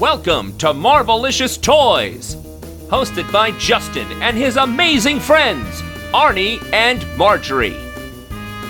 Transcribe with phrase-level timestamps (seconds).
[0.00, 2.34] Welcome to Marvelicious Toys,
[2.88, 5.82] hosted by Justin and his amazing friends,
[6.14, 7.76] Arnie and Marjorie.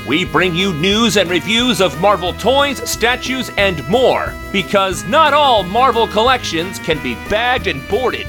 [0.08, 5.62] We bring you news and reviews of Marvel toys, statues, and more, because not all
[5.62, 8.26] Marvel collections can be bagged and boarded.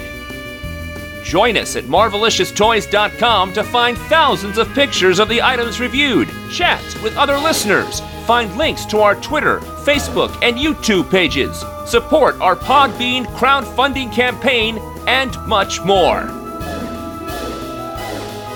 [1.24, 7.18] Join us at MarveliciousToys.com to find thousands of pictures of the items reviewed, chat with
[7.18, 14.14] other listeners, find links to our Twitter, Facebook, and YouTube pages, support our Podbean crowdfunding
[14.14, 16.24] campaign, and much more.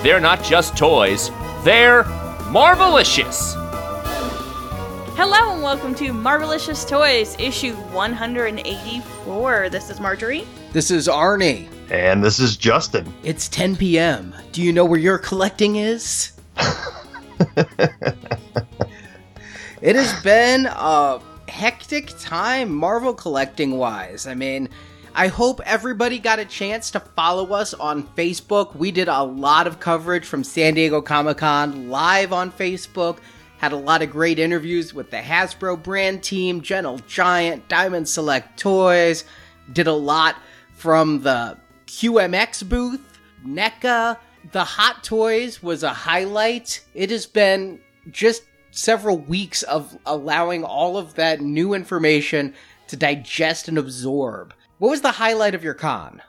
[0.02, 1.30] They're not just toys,
[1.64, 2.04] they're
[2.52, 3.54] Marvelicious!
[5.16, 9.70] Hello and welcome to Marvelicious Toys, issue 184.
[9.70, 10.46] This is Marjorie.
[10.72, 11.68] This is Arnie.
[11.90, 13.12] And this is Justin.
[13.22, 14.34] It's 10 p.m.
[14.52, 16.32] Do you know where your collecting is?
[19.86, 24.26] it has been a hectic time Marvel collecting wise.
[24.26, 24.68] I mean,
[25.14, 28.74] I hope everybody got a chance to follow us on Facebook.
[28.74, 33.18] We did a lot of coverage from San Diego Comic Con live on Facebook.
[33.58, 38.58] Had a lot of great interviews with the Hasbro brand team, Gentle Giant, Diamond Select
[38.58, 39.22] Toys.
[39.72, 40.34] Did a lot
[40.74, 44.18] from the QMX booth, NECA.
[44.50, 46.84] The Hot Toys was a highlight.
[46.92, 47.78] It has been
[48.10, 48.42] just
[48.76, 52.54] several weeks of allowing all of that new information
[52.88, 54.54] to digest and absorb.
[54.78, 56.22] What was the highlight of your con?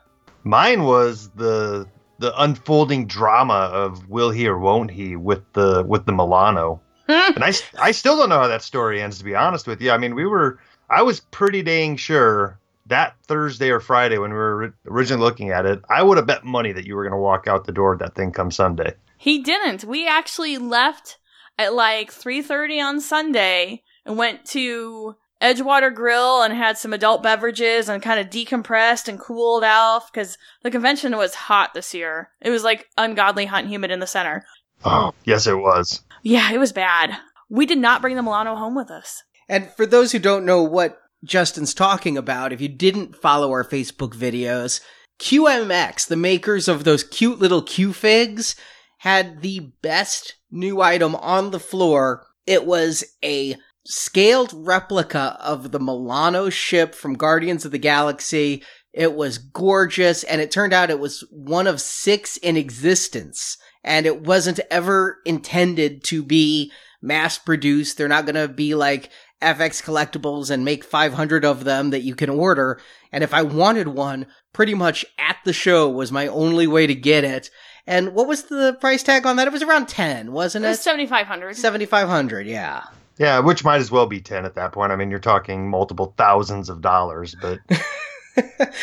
[0.43, 1.87] Mine was the
[2.19, 6.81] the unfolding drama of will he or won't he with the with the Milano.
[7.07, 7.33] Hmm.
[7.35, 9.91] and I, I still don't know how that story ends to be honest with you.
[9.91, 14.37] I mean, we were I was pretty dang sure that Thursday or Friday when we
[14.37, 17.17] were originally looking at it, I would have bet money that you were going to
[17.17, 18.93] walk out the door that thing come Sunday.
[19.17, 19.83] He didn't.
[19.83, 21.17] We actually left
[21.57, 27.89] at like 3:30 on Sunday and went to Edgewater Grill and had some adult beverages
[27.89, 32.31] and kind of decompressed and cooled off because the convention was hot this year.
[32.41, 34.45] It was like ungodly hot and humid in the center.
[34.83, 36.01] Oh, yes, it was.
[36.23, 37.17] Yeah, it was bad.
[37.49, 39.23] We did not bring the Milano home with us.
[39.47, 43.63] And for those who don't know what Justin's talking about, if you didn't follow our
[43.63, 44.81] Facebook videos,
[45.19, 48.55] QMX, the makers of those cute little Q figs,
[48.99, 52.25] had the best new item on the floor.
[52.45, 58.63] It was a scaled replica of the Milano ship from Guardians of the Galaxy.
[58.93, 64.05] It was gorgeous, and it turned out it was one of six in existence, and
[64.05, 66.71] it wasn't ever intended to be
[67.01, 67.97] mass produced.
[67.97, 69.09] They're not gonna be like
[69.41, 72.81] EFX collectibles and make 500 of them that you can order.
[73.11, 76.95] And if I wanted one, pretty much at the show was my only way to
[76.95, 77.49] get it.
[77.87, 79.47] And what was the price tag on that?
[79.47, 80.71] It was around 10, wasn't It it?
[80.71, 81.55] was 7500.
[81.55, 82.83] 7500, yeah.
[83.17, 84.91] Yeah, which might as well be 10 at that point.
[84.91, 87.59] I mean, you're talking multiple thousands of dollars, but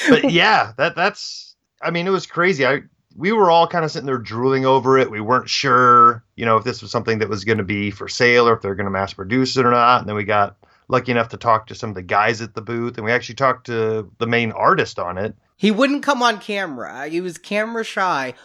[0.09, 2.67] but yeah, that that's I mean, it was crazy.
[2.67, 2.81] I
[3.17, 5.09] we were all kind of sitting there drooling over it.
[5.11, 8.09] We weren't sure, you know, if this was something that was going to be for
[8.09, 10.01] sale or if they're going to mass produce it or not.
[10.01, 10.57] And then we got
[10.89, 13.37] lucky enough to talk to some of the guys at the booth, and we actually
[13.37, 15.37] talked to the main artist on it.
[15.57, 17.07] He wouldn't come on camera.
[17.07, 18.39] He was camera shy, but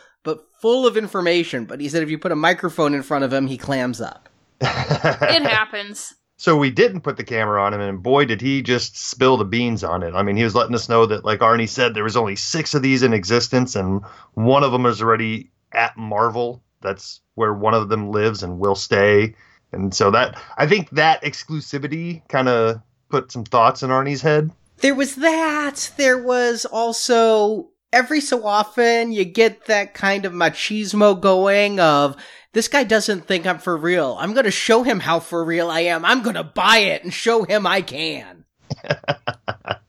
[0.62, 1.66] full of information.
[1.66, 4.30] But he said if you put a microphone in front of him, he clams up.
[4.62, 6.14] It happens.
[6.40, 9.44] So we didn't put the camera on him, and boy, did he just spill the
[9.44, 10.16] beans on it.
[10.16, 12.74] I mean, he was letting us know that, like Arnie said, there was only six
[12.74, 14.02] of these in existence, and
[14.36, 16.64] one of them is already at Marvel.
[16.80, 19.36] That's where one of them lives and will stay.
[19.74, 24.50] And so that I think that exclusivity kind of put some thoughts in Arnie's head.
[24.78, 25.92] There was that.
[25.98, 32.16] There was also every so often you get that kind of machismo going of
[32.54, 34.18] this guy doesn't think I'm for real.
[34.20, 36.04] I'm going to show him how for real I am.
[36.04, 38.46] I'm going to buy it and show him I can.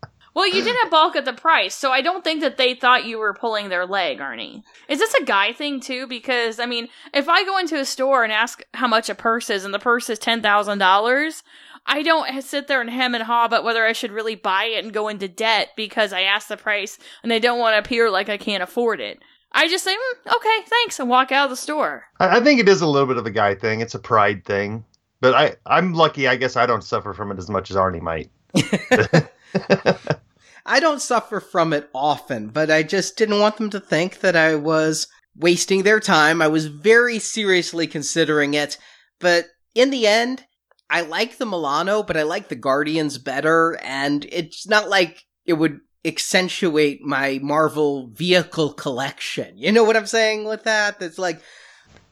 [0.40, 3.18] Well, you didn't balk at the price, so I don't think that they thought you
[3.18, 4.62] were pulling their leg, Arnie.
[4.88, 6.06] Is this a guy thing too?
[6.06, 9.50] Because I mean, if I go into a store and ask how much a purse
[9.50, 11.42] is, and the purse is ten thousand dollars,
[11.86, 14.84] I don't sit there and hem and haw about whether I should really buy it
[14.84, 18.10] and go into debt because I asked the price and I don't want to appear
[18.10, 19.20] like I can't afford it.
[19.52, 22.04] I just say, mm, okay, thanks, and walk out of the store.
[22.20, 23.80] I, I think it is a little bit of a guy thing.
[23.80, 24.84] It's a pride thing.
[25.20, 26.28] But I, I'm lucky.
[26.28, 28.30] I guess I don't suffer from it as much as Arnie might.
[30.66, 34.36] I don't suffer from it often, but I just didn't want them to think that
[34.36, 36.40] I was wasting their time.
[36.40, 38.78] I was very seriously considering it,
[39.18, 40.44] but in the end,
[40.90, 45.54] I like the Milano, but I like the Guardians better, and it's not like it
[45.54, 49.56] would accentuate my Marvel vehicle collection.
[49.56, 50.98] You know what I'm saying with that?
[50.98, 51.40] That's like,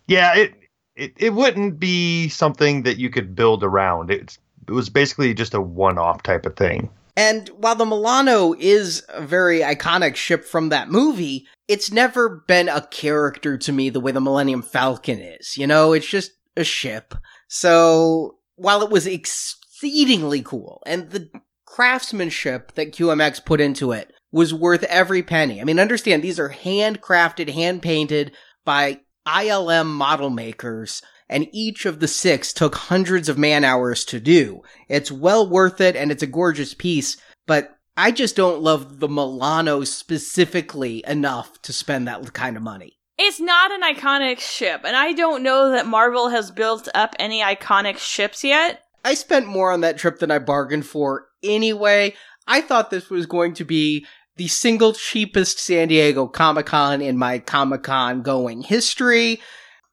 [0.07, 0.55] Yeah, it,
[0.95, 4.11] it it wouldn't be something that you could build around.
[4.11, 4.39] It's
[4.69, 6.91] it was basically just a one-off type of thing.
[7.17, 12.69] And while the Milano is a very iconic ship from that movie, it's never been
[12.69, 15.57] a character to me the way the Millennium Falcon is.
[15.57, 17.15] You know, it's just a ship.
[17.49, 21.31] So while it was exceedingly cool and the
[21.65, 25.61] craftsmanship that QMX put into it was worth every penny.
[25.61, 28.33] I mean, understand these are handcrafted, hand painted
[28.65, 34.19] by ILM model makers and each of the six took hundreds of man hours to
[34.19, 34.63] do.
[34.89, 37.17] It's well worth it and it's a gorgeous piece,
[37.47, 42.98] but I just don't love the Milano specifically enough to spend that kind of money.
[43.19, 47.41] It's not an iconic ship, and I don't know that Marvel has built up any
[47.41, 48.83] iconic ships yet.
[49.05, 52.15] I spent more on that trip than I bargained for anyway.
[52.47, 54.07] I thought this was going to be
[54.37, 59.41] the single cheapest San Diego Comic Con in my Comic Con going history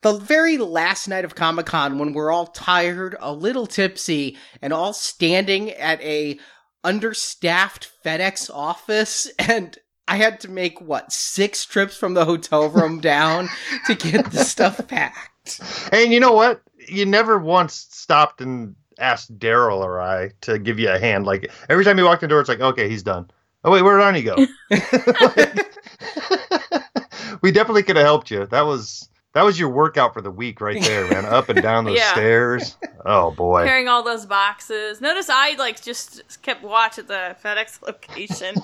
[0.06, 4.72] the very last night of Comic Con when we're all tired, a little tipsy, and
[4.72, 6.40] all standing at a
[6.84, 13.00] understaffed FedEx office and I had to make what six trips from the hotel room
[13.02, 13.50] down
[13.88, 15.60] to get the stuff packed.
[15.92, 16.62] And you know what?
[16.88, 21.26] You never once stopped and asked Daryl or I to give you a hand.
[21.26, 23.30] Like every time you walked in the door, it's like, okay, he's done.
[23.64, 24.36] Oh wait, where did Arnie go?
[27.42, 28.46] we definitely could have helped you.
[28.46, 31.26] That was that was your workout for the week right there, man.
[31.26, 32.14] Up and down those yeah.
[32.14, 32.78] stairs.
[33.06, 33.66] Oh boy.
[33.66, 35.02] Carrying all those boxes.
[35.02, 38.56] Notice I like just kept watch at the FedEx location.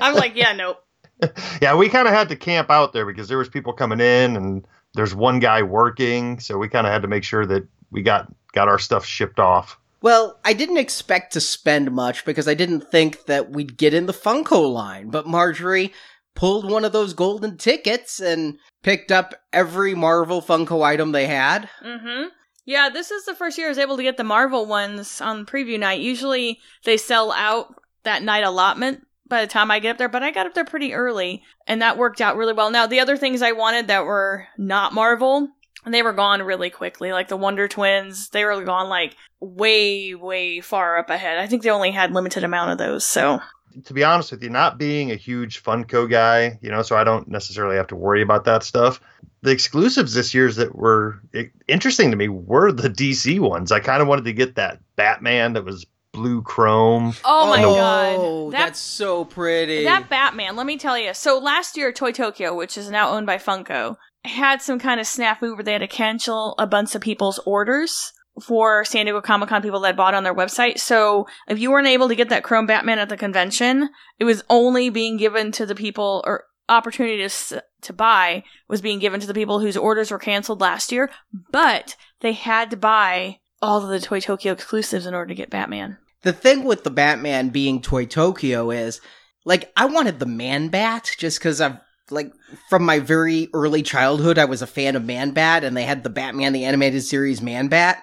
[0.00, 0.82] I'm like, yeah, nope.
[1.62, 4.36] yeah, we kind of had to camp out there because there was people coming in
[4.36, 8.02] and there's one guy working, so we kind of had to make sure that we
[8.02, 9.78] got got our stuff shipped off.
[10.00, 14.06] Well, I didn't expect to spend much because I didn't think that we'd get in
[14.06, 15.92] the Funko line, but Marjorie
[16.34, 21.68] pulled one of those golden tickets and picked up every Marvel Funko item they had.
[21.84, 22.28] Mm-hmm.
[22.64, 25.46] Yeah, this is the first year I was able to get the Marvel ones on
[25.46, 26.00] preview night.
[26.00, 27.74] Usually they sell out
[28.04, 30.64] that night allotment by the time I get up there, but I got up there
[30.64, 32.70] pretty early and that worked out really well.
[32.70, 35.48] Now, the other things I wanted that were not Marvel,
[35.86, 37.12] they were gone really quickly.
[37.12, 41.38] Like the Wonder Twins, they were gone like way, way far up ahead.
[41.38, 43.40] I think they only had limited amount of those, so
[43.84, 47.04] to be honest with you, not being a huge Funko guy, you know, so I
[47.04, 49.00] don't necessarily have to worry about that stuff.
[49.42, 51.22] The exclusives this year's that were
[51.68, 53.70] interesting to me were the DC ones.
[53.70, 57.14] I kind of wanted to get that Batman that was blue chrome.
[57.24, 59.84] Oh my oh, god, that, that's so pretty.
[59.84, 61.14] That Batman, let me tell you.
[61.14, 65.06] So last year, Toy Tokyo, which is now owned by Funko, had some kind of
[65.06, 68.12] snafu where they had to cancel a bunch of people's orders
[68.42, 70.78] for San Diego Comic Con people that bought on their website.
[70.78, 73.88] So if you weren't able to get that Chrome Batman at the convention,
[74.18, 78.98] it was only being given to the people or opportunity opportunities to buy was being
[78.98, 81.10] given to the people whose orders were canceled last year,
[81.50, 85.50] but they had to buy all of the Toy Tokyo exclusives in order to get
[85.50, 85.98] Batman.
[86.22, 89.00] The thing with the Batman being Toy Tokyo is,
[89.44, 91.78] like, I wanted the Man Bat just because I've
[92.10, 92.32] like
[92.68, 96.02] from my very early childhood, I was a fan of Man Bat, and they had
[96.02, 98.02] the Batman the animated series Man Bat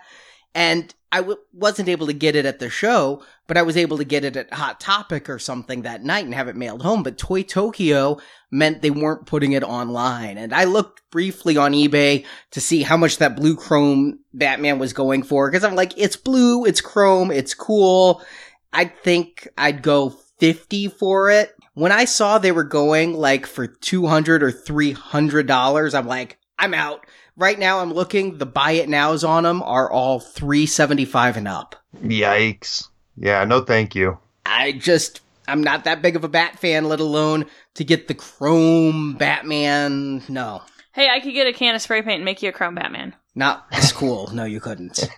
[0.56, 3.98] and I w- wasn't able to get it at the show, but I was able
[3.98, 7.04] to get it at Hot Topic or something that night and have it mailed home.
[7.04, 8.20] But Toy Tokyo
[8.50, 10.38] meant they weren't putting it online.
[10.38, 14.94] And I looked briefly on eBay to see how much that blue chrome Batman was
[14.94, 18.24] going for because I'm like, it's blue, it's chrome, it's cool.
[18.72, 20.10] I think I'd go
[20.40, 21.54] 50 for it.
[21.74, 27.06] When I saw they were going like for 200 or $300, I'm like, I'm out
[27.38, 31.76] right now I'm looking, the buy it nows on them are all 375 and up.
[32.02, 32.90] Yikes.
[33.18, 34.20] Yeah, no thank you.
[34.46, 38.14] I just I'm not that big of a Bat fan, let alone to get the
[38.14, 40.24] Chrome Batman.
[40.28, 40.62] No.
[40.94, 43.16] Hey, I could get a can of spray paint and make you a Chrome Batman.
[43.36, 44.30] Not as cool.
[44.34, 45.10] no, you couldn't.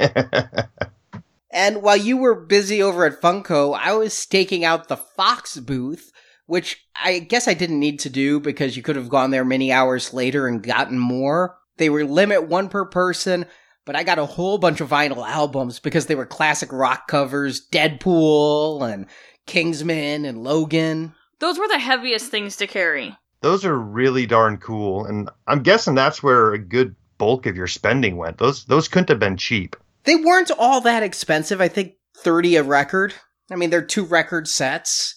[1.51, 6.11] and while you were busy over at Funko, I was staking out the Fox booth,
[6.47, 9.71] which I guess I didn't need to do because you could have gone there many
[9.71, 11.57] hours later and gotten more.
[11.77, 13.45] They were limit one per person,
[13.85, 17.67] but I got a whole bunch of vinyl albums because they were classic rock covers,
[17.69, 19.05] Deadpool and
[19.45, 21.13] Kingsman and Logan.
[21.39, 23.15] Those were the heaviest things to carry.
[23.41, 27.67] Those are really darn cool, and I'm guessing that's where a good bulk of your
[27.67, 28.39] spending went.
[28.39, 29.75] Those those couldn't have been cheap.
[30.05, 31.61] They weren't all that expensive.
[31.61, 33.13] I think 30 a record.
[33.51, 35.15] I mean, they're two record sets.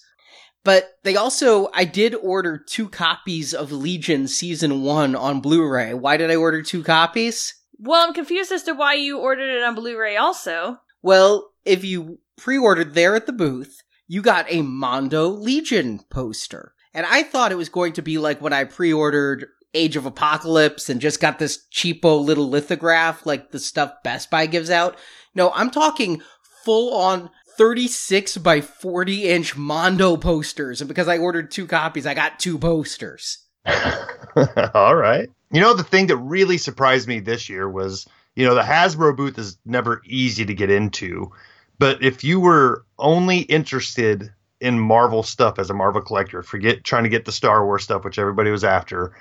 [0.63, 5.93] But they also, I did order two copies of Legion Season 1 on Blu ray.
[5.93, 7.55] Why did I order two copies?
[7.79, 10.77] Well, I'm confused as to why you ordered it on Blu ray also.
[11.01, 16.73] Well, if you pre ordered there at the booth, you got a Mondo Legion poster.
[16.93, 20.05] And I thought it was going to be like when I pre ordered Age of
[20.05, 24.97] Apocalypse and just got this cheapo little lithograph like the stuff Best Buy gives out.
[25.33, 26.21] No, I'm talking
[26.63, 30.81] full on 36 by 40 inch Mondo posters.
[30.81, 33.39] And because I ordered two copies, I got two posters.
[34.73, 35.29] All right.
[35.51, 39.15] You know, the thing that really surprised me this year was, you know, the Hasbro
[39.15, 41.31] booth is never easy to get into.
[41.77, 47.03] But if you were only interested in Marvel stuff as a Marvel collector, forget trying
[47.03, 49.15] to get the Star Wars stuff, which everybody was after,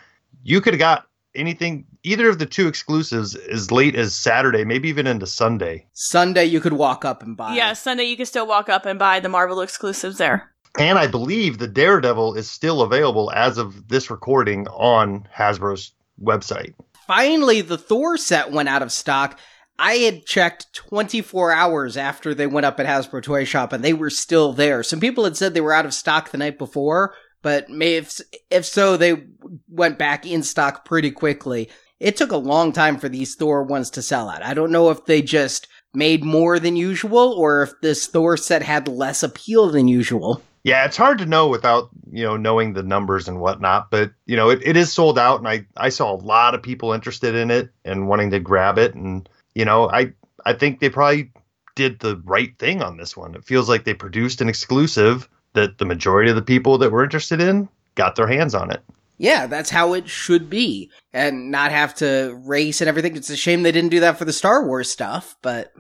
[0.45, 4.89] you could have got anything, either of the two exclusives, as late as Saturday, maybe
[4.89, 5.87] even into Sunday.
[5.93, 7.55] Sunday, you could walk up and buy.
[7.55, 10.51] Yeah, Sunday you could still walk up and buy the Marvel exclusives there.
[10.79, 16.75] And I believe the Daredevil is still available as of this recording on Hasbro's website.
[17.07, 19.39] Finally, the Thor set went out of stock.
[19.81, 23.95] I had checked 24 hours after they went up at Hasbro Toy Shop and they
[23.95, 24.83] were still there.
[24.83, 28.21] Some people had said they were out of stock the night before, but if,
[28.51, 29.25] if so, they
[29.69, 31.71] went back in stock pretty quickly.
[31.99, 34.43] It took a long time for these Thor ones to sell out.
[34.43, 38.63] I don't know if they just made more than usual or if this Thor set
[38.63, 40.43] had less appeal than usual.
[40.63, 44.37] Yeah, it's hard to know without, you know, knowing the numbers and whatnot, but you
[44.37, 47.35] know, it, it is sold out and I, I saw a lot of people interested
[47.35, 48.95] in it and wanting to grab it.
[48.95, 50.13] And, you know, I
[50.45, 51.33] I think they probably
[51.77, 53.35] did the right thing on this one.
[53.35, 57.05] It feels like they produced an exclusive that the majority of the people that were
[57.05, 58.83] interested in got their hands on it.
[59.19, 60.91] Yeah, that's how it should be.
[61.13, 63.17] And not have to race and everything.
[63.17, 65.73] It's a shame they didn't do that for the Star Wars stuff, but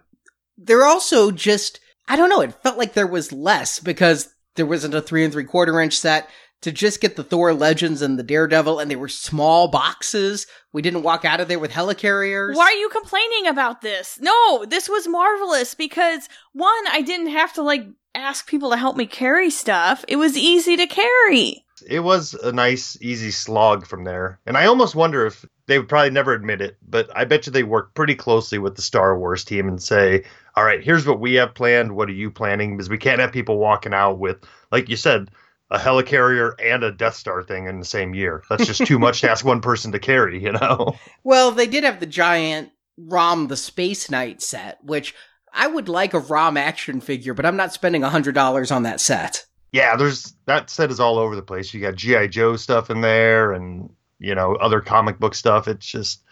[0.59, 4.95] they're also just I don't know, it felt like there was less because there wasn't
[4.95, 6.29] a three and three quarter inch set
[6.63, 10.47] to just get the Thor Legends and the Daredevil, and they were small boxes.
[10.73, 12.55] We didn't walk out of there with helicarriers.
[12.55, 14.19] Why are you complaining about this?
[14.21, 18.97] No, this was marvelous because one, I didn't have to like ask people to help
[18.97, 20.05] me carry stuff.
[20.09, 21.65] It was easy to carry.
[21.89, 24.39] It was a nice, easy slog from there.
[24.47, 27.53] And I almost wonder if they would probably never admit it, but I bet you
[27.53, 30.25] they work pretty closely with the Star Wars team and say,
[30.57, 31.93] all right, here's what we have planned.
[31.93, 32.77] What are you planning?
[32.77, 34.39] Because we can't have people walking out with,
[34.71, 35.31] like you said,
[35.71, 38.43] a helicarrier and a Death Star thing in the same year.
[38.51, 40.97] That's just too much to ask one person to carry, you know?
[41.23, 45.15] Well, they did have the giant Rom the Space Knight set, which
[45.53, 49.45] I would like a Rom action figure, but I'm not spending $100 on that set.
[49.73, 51.73] Yeah, there's that set is all over the place.
[51.73, 55.69] You got GI Joe stuff in there and, you know, other comic book stuff.
[55.69, 56.23] It's just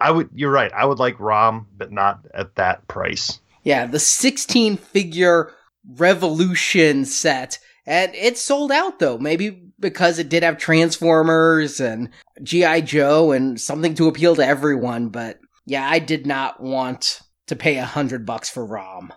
[0.00, 0.72] I would you're right.
[0.72, 3.38] I would like Rom, but not at that price.
[3.64, 5.52] Yeah, the 16 figure
[5.96, 7.58] Revolution set.
[7.86, 12.08] And it sold out though, maybe because it did have Transformers and
[12.42, 12.80] G.I.
[12.80, 17.76] Joe and something to appeal to everyone, but yeah, I did not want to pay
[17.76, 19.12] a hundred bucks for ROM.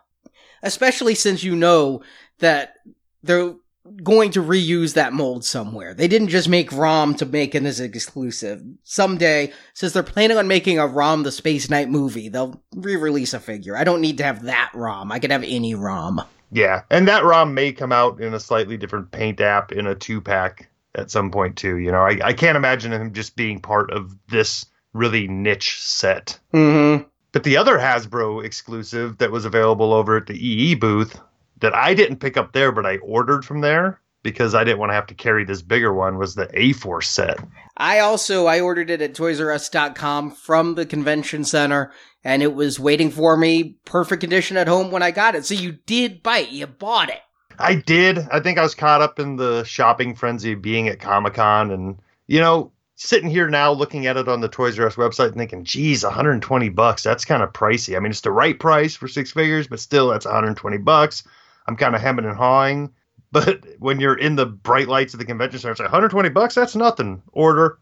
[0.61, 2.01] Especially since you know
[2.39, 2.75] that
[3.23, 3.55] they're
[4.03, 5.93] going to reuse that mold somewhere.
[5.93, 8.61] They didn't just make ROM to make it as exclusive.
[8.83, 13.39] Someday, since they're planning on making a ROM the Space Knight movie, they'll re-release a
[13.39, 13.75] figure.
[13.75, 15.11] I don't need to have that ROM.
[15.11, 16.21] I can have any ROM.
[16.51, 19.95] Yeah, and that ROM may come out in a slightly different paint app in a
[19.95, 21.77] two pack at some point too.
[21.77, 26.39] You know, I, I can't imagine him just being part of this really niche set.
[26.53, 27.07] Mm-hmm.
[27.31, 31.19] But the other Hasbro exclusive that was available over at the EE booth
[31.59, 34.89] that I didn't pick up there, but I ordered from there because I didn't want
[34.89, 37.39] to have to carry this bigger one was the A Force set.
[37.77, 41.91] I also I ordered it at ToysRUs.com from the convention center,
[42.23, 45.45] and it was waiting for me, perfect condition at home when I got it.
[45.45, 47.21] So you did bite, you bought it.
[47.57, 48.19] I did.
[48.31, 51.71] I think I was caught up in the shopping frenzy of being at Comic Con,
[51.71, 55.27] and you know, sitting here now looking at it on the Toys R Us website
[55.27, 57.95] and thinking, geez, 120 bucks, that's kind of pricey.
[57.95, 61.23] I mean, it's the right price for six figures, but still, that's 120 bucks.
[61.65, 62.93] I'm kind of hemming and hawing.
[63.31, 66.55] But when you're in the bright lights of the convention center, it's like 120 bucks.
[66.55, 67.21] That's nothing.
[67.31, 67.77] Order.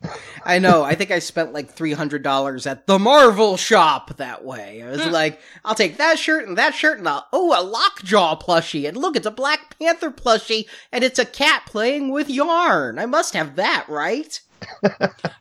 [0.44, 0.84] I know.
[0.84, 4.84] I think I spent like three hundred dollars at the Marvel shop that way.
[4.84, 5.10] I was hmm.
[5.10, 8.96] like, I'll take that shirt and that shirt and a oh a lockjaw plushie and
[8.96, 13.00] look, it's a Black Panther plushie and it's a cat playing with yarn.
[13.00, 14.40] I must have that, right?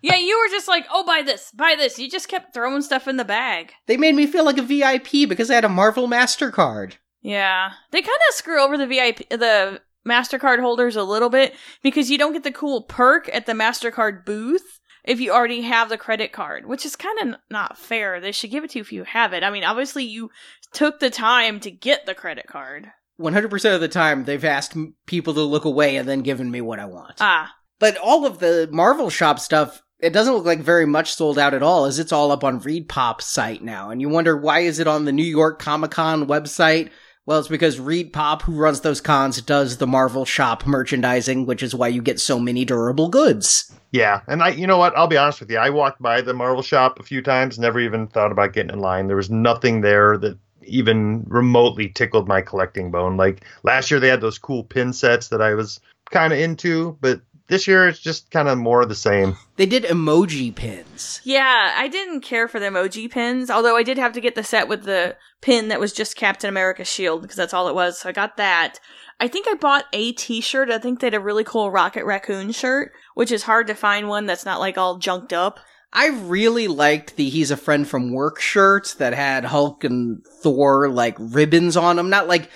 [0.01, 1.99] Yeah, you were just like, oh, buy this, buy this.
[1.99, 3.73] You just kept throwing stuff in the bag.
[3.87, 6.93] They made me feel like a VIP because I had a Marvel Mastercard.
[7.21, 12.11] Yeah, they kind of screw over the VIP, the Mastercard holders a little bit because
[12.11, 15.97] you don't get the cool perk at the Mastercard booth if you already have the
[15.97, 18.19] credit card, which is kind of not fair.
[18.19, 19.43] They should give it to you if you have it.
[19.43, 20.29] I mean, obviously you
[20.73, 22.91] took the time to get the credit card.
[23.19, 24.75] 100% of the time, they've asked
[25.05, 27.15] people to look away and then given me what I want.
[27.19, 27.53] Ah.
[27.79, 31.53] But all of the Marvel shop stuff, it doesn't look like very much sold out
[31.53, 33.89] at all, as it's all up on ReedPop's site now.
[33.89, 36.89] And you wonder why is it on the New York Comic Con website?
[37.25, 41.73] Well, it's because ReedPop, who runs those cons, does the Marvel shop merchandising, which is
[41.73, 43.73] why you get so many durable goods.
[43.91, 44.95] Yeah, and I, you know what?
[44.97, 45.57] I'll be honest with you.
[45.57, 48.79] I walked by the Marvel shop a few times, never even thought about getting in
[48.79, 49.07] line.
[49.07, 53.15] There was nothing there that even remotely tickled my collecting bone.
[53.15, 55.79] Like last year, they had those cool pin sets that I was
[56.11, 59.35] kind of into, but this year it's just kind of more of the same.
[59.57, 61.21] They did emoji pins.
[61.23, 64.43] Yeah, I didn't care for the emoji pins, although I did have to get the
[64.43, 67.99] set with the pin that was just Captain America's shield because that's all it was.
[67.99, 68.79] So I got that.
[69.19, 70.71] I think I bought a t-shirt.
[70.71, 74.07] I think they had a really cool Rocket Raccoon shirt, which is hard to find
[74.07, 75.59] one that's not like all junked up.
[75.95, 80.89] I really liked the "He's a Friend from Work" shirts that had Hulk and Thor
[80.89, 82.09] like ribbons on them.
[82.09, 82.49] Not like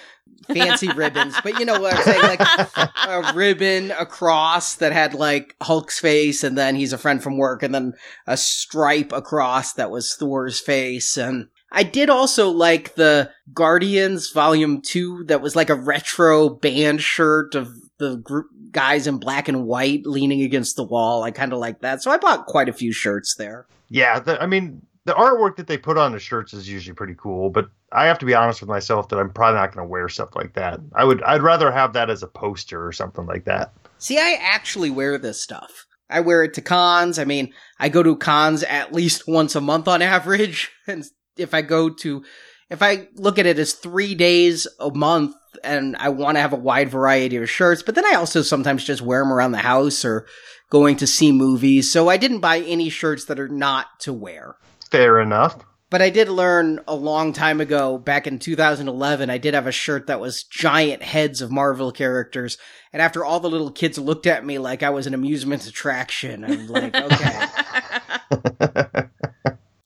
[0.47, 2.21] fancy ribbons, but you know what I'm saying?
[2.21, 7.37] Like a ribbon across that had like Hulk's face, and then he's a friend from
[7.37, 7.93] work, and then
[8.25, 14.81] a stripe across that was Thor's face, and I did also like the Guardians Volume
[14.81, 19.65] 2 that was like a retro band shirt of the group guys in black and
[19.65, 21.23] white leaning against the wall.
[21.23, 22.01] I kind of like that.
[22.01, 23.65] So I bought quite a few shirts there.
[23.89, 27.15] Yeah, the, I mean, the artwork that they put on the shirts is usually pretty
[27.17, 29.89] cool, but I have to be honest with myself that I'm probably not going to
[29.89, 30.79] wear stuff like that.
[30.93, 33.73] I would I'd rather have that as a poster or something like that.
[33.97, 35.85] See, I actually wear this stuff.
[36.09, 37.19] I wear it to cons.
[37.19, 41.05] I mean, I go to cons at least once a month on average, and
[41.37, 42.23] if I go to,
[42.69, 46.53] if I look at it as three days a month and I want to have
[46.53, 49.59] a wide variety of shirts, but then I also sometimes just wear them around the
[49.59, 50.27] house or
[50.69, 51.91] going to see movies.
[51.91, 54.55] So I didn't buy any shirts that are not to wear.
[54.91, 55.57] Fair enough.
[55.89, 59.71] But I did learn a long time ago, back in 2011, I did have a
[59.71, 62.57] shirt that was giant heads of Marvel characters.
[62.91, 66.43] And after all the little kids looked at me like I was an amusement attraction,
[66.43, 67.45] I'm like, okay.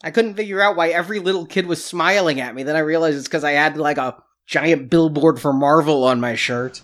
[0.04, 2.64] I couldn't figure out why every little kid was smiling at me.
[2.64, 4.18] Then I realized it's because I had like a
[4.48, 6.82] giant billboard for Marvel on my shirt.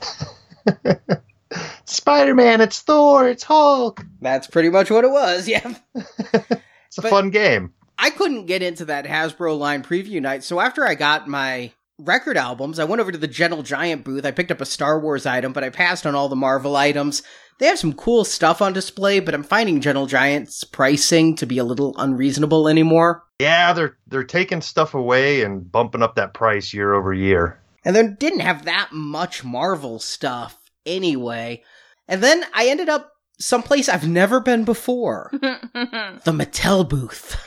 [1.86, 4.06] Spider Man, it's Thor, it's Hulk.
[4.22, 5.74] That's pretty much what it was, yeah.
[5.96, 7.74] it's a but fun game.
[8.00, 12.38] I couldn't get into that Hasbro line preview night, so after I got my record
[12.38, 14.26] albums, I went over to the Gentle Giant booth.
[14.26, 17.24] I picked up a Star Wars item, but I passed on all the Marvel items.
[17.60, 21.58] They have some cool stuff on display, but I'm finding Gentle Giant's pricing to be
[21.58, 23.24] a little unreasonable anymore.
[23.40, 27.60] Yeah, they're they're taking stuff away and bumping up that price year over year.
[27.84, 31.64] And they didn't have that much Marvel stuff anyway.
[32.08, 35.30] And then I ended up someplace I've never been before.
[35.34, 37.44] the Mattel booth.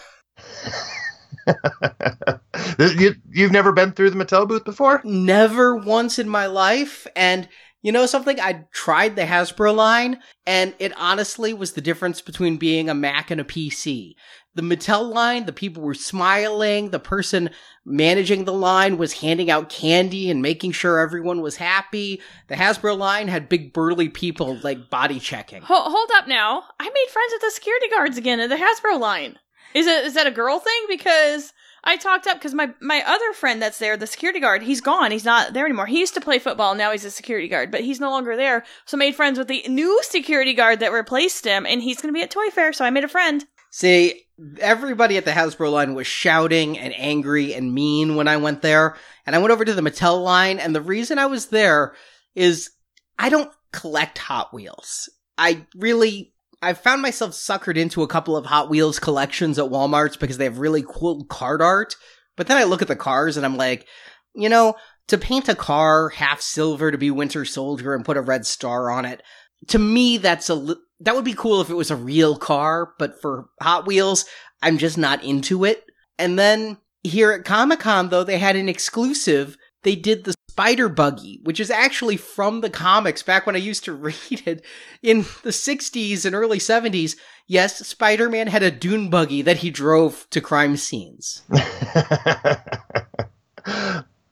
[2.78, 5.00] You, you've never been through the Mattel booth before?
[5.04, 7.06] Never once in my life.
[7.16, 7.48] And
[7.82, 8.38] you know something?
[8.38, 13.30] I tried the Hasbro line, and it honestly was the difference between being a Mac
[13.30, 14.14] and a PC.
[14.54, 17.50] The Mattel line, the people were smiling, the person
[17.86, 22.20] managing the line was handing out candy and making sure everyone was happy.
[22.48, 25.62] The Hasbro line had big burly people like body checking.
[25.62, 26.64] Hold, hold up now.
[26.78, 29.38] I made friends with the security guards again at the Hasbro line.
[29.74, 30.84] Is it is that a girl thing?
[30.88, 31.52] Because
[31.82, 35.12] I talked up because my my other friend that's there, the security guard, he's gone.
[35.12, 35.86] He's not there anymore.
[35.86, 36.74] He used to play football.
[36.74, 38.64] Now he's a security guard, but he's no longer there.
[38.84, 42.12] So I made friends with the new security guard that replaced him, and he's going
[42.12, 42.72] to be at Toy Fair.
[42.72, 43.44] So I made a friend.
[43.70, 44.26] See,
[44.58, 48.96] everybody at the Hasbro line was shouting and angry and mean when I went there,
[49.24, 50.58] and I went over to the Mattel line.
[50.58, 51.94] And the reason I was there
[52.34, 52.70] is
[53.18, 55.08] I don't collect Hot Wheels.
[55.38, 60.16] I really I've found myself suckered into a couple of Hot Wheels collections at Walmart's
[60.16, 61.96] because they have really cool card art.
[62.36, 63.86] But then I look at the cars and I'm like,
[64.34, 64.74] you know,
[65.08, 68.90] to paint a car half silver to be Winter Soldier and put a red star
[68.90, 69.22] on it,
[69.68, 73.20] to me that's a that would be cool if it was a real car, but
[73.20, 74.26] for Hot Wheels,
[74.62, 75.84] I'm just not into it.
[76.18, 79.56] And then here at Comic Con though, they had an exclusive.
[79.82, 83.84] They did the Spider Buggy, which is actually from the comics back when I used
[83.84, 84.64] to read it
[85.00, 87.14] in the 60s and early 70s.
[87.46, 91.42] Yes, Spider Man had a dune buggy that he drove to crime scenes.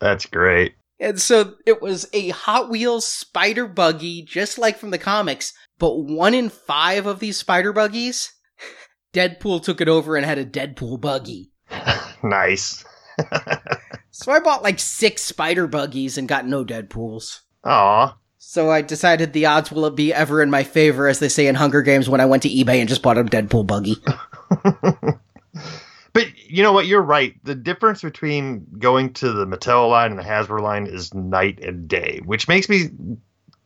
[0.01, 0.75] That's great.
[0.99, 6.01] And so it was a Hot Wheels spider buggy, just like from the comics, but
[6.01, 8.33] one in five of these spider buggies,
[9.15, 11.53] Deadpool took it over and had a Deadpool buggy.
[12.25, 12.85] nice.
[14.19, 17.43] So I bought like six spider buggies and got no Deadpools.
[17.63, 18.17] Aw.
[18.39, 21.55] So I decided the odds will be ever in my favor, as they say in
[21.55, 23.95] Hunger Games, when I went to eBay and just bought a Deadpool buggy.
[26.13, 26.89] but you know what?
[26.89, 27.37] You're right.
[27.45, 31.87] The difference between going to the Mattel line and the Hasbro line is night and
[31.87, 32.91] day, which makes me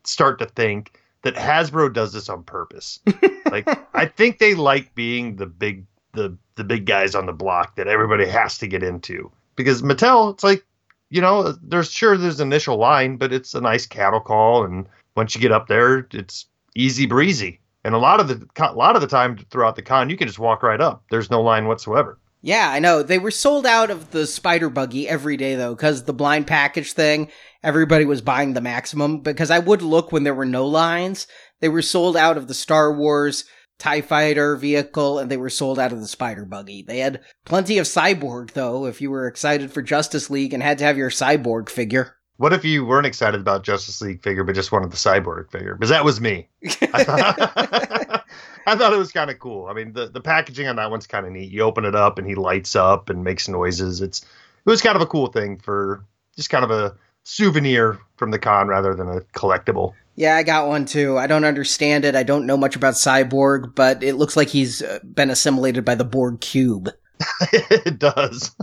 [0.05, 3.01] start to think that Hasbro does this on purpose.
[3.51, 7.77] like I think they like being the big the the big guys on the block
[7.77, 10.65] that everybody has to get into because Mattel, it's like
[11.13, 15.35] you know, there's sure there's initial line, but it's a nice cattle call, and once
[15.35, 17.61] you get up there, it's easy breezy.
[17.85, 20.27] And a lot of the a lot of the time throughout the con, you can
[20.27, 21.05] just walk right up.
[21.11, 22.19] There's no line whatsoever.
[22.41, 23.03] Yeah, I know.
[23.03, 26.93] They were sold out of the spider buggy every day though, because the blind package
[26.93, 27.31] thing,
[27.63, 29.21] everybody was buying the maximum.
[29.21, 31.27] Because I would look when there were no lines.
[31.61, 33.45] They were sold out of the Star Wars
[33.83, 36.83] TIE fighter vehicle, and they were sold out of the spider buggy.
[36.83, 40.79] They had plenty of cyborg though, if you were excited for Justice League and had
[40.79, 42.15] to have your cyborg figure.
[42.37, 45.75] What if you weren't excited about Justice League figure, but just wanted the cyborg figure?
[45.75, 46.49] Because that was me.
[46.93, 48.25] I thought,
[48.69, 49.67] I thought it was kind of cool.
[49.67, 51.51] I mean, the, the packaging on that one's kind of neat.
[51.51, 54.01] You open it up and he lights up and makes noises.
[54.01, 56.05] It's it was kind of a cool thing for
[56.37, 59.95] just kind of a souvenir from the con rather than a collectible.
[60.15, 61.17] Yeah, I got one too.
[61.17, 62.15] I don't understand it.
[62.15, 65.95] I don't know much about Cyborg, but it looks like he's uh, been assimilated by
[65.95, 66.91] the Borg cube.
[67.53, 68.55] it does.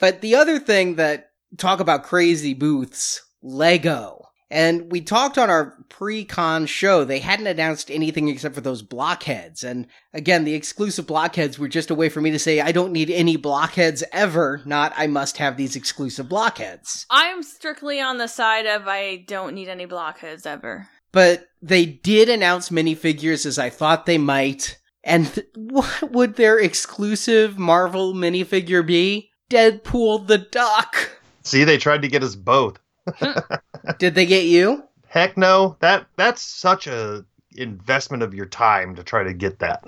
[0.00, 4.23] but the other thing that talk about crazy booths, Lego.
[4.54, 9.64] And we talked on our pre-con show, they hadn't announced anything except for those blockheads.
[9.64, 12.92] And again, the exclusive blockheads were just a way for me to say, I don't
[12.92, 17.04] need any blockheads ever, not I must have these exclusive blockheads.
[17.10, 20.86] I'm strictly on the side of I don't need any blockheads ever.
[21.10, 24.78] But they did announce minifigures as I thought they might.
[25.02, 29.30] And th- what would their exclusive Marvel minifigure be?
[29.50, 31.18] Deadpool the Duck.
[31.42, 32.78] See, they tried to get us both.
[33.98, 34.84] Did they get you?
[35.06, 35.76] Heck no.
[35.80, 37.24] That that's such a
[37.56, 39.84] investment of your time to try to get that.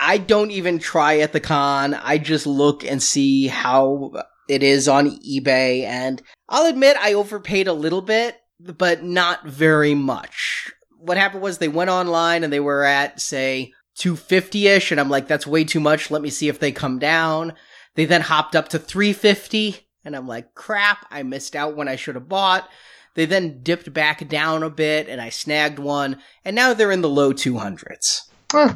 [0.00, 1.94] I don't even try at the con.
[1.94, 4.12] I just look and see how
[4.48, 9.94] it is on eBay and I'll admit I overpaid a little bit, but not very
[9.94, 10.70] much.
[10.98, 15.26] What happened was they went online and they were at say 250ish and I'm like
[15.26, 16.10] that's way too much.
[16.10, 17.54] Let me see if they come down.
[17.94, 21.96] They then hopped up to 350 and I'm like, crap, I missed out when I
[21.96, 22.68] should have bought.
[23.14, 27.02] They then dipped back down a bit and I snagged one, and now they're in
[27.02, 28.22] the low 200s.
[28.54, 28.72] Eh,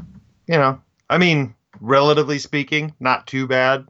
[0.47, 3.87] you know, I mean, relatively speaking, not too bad.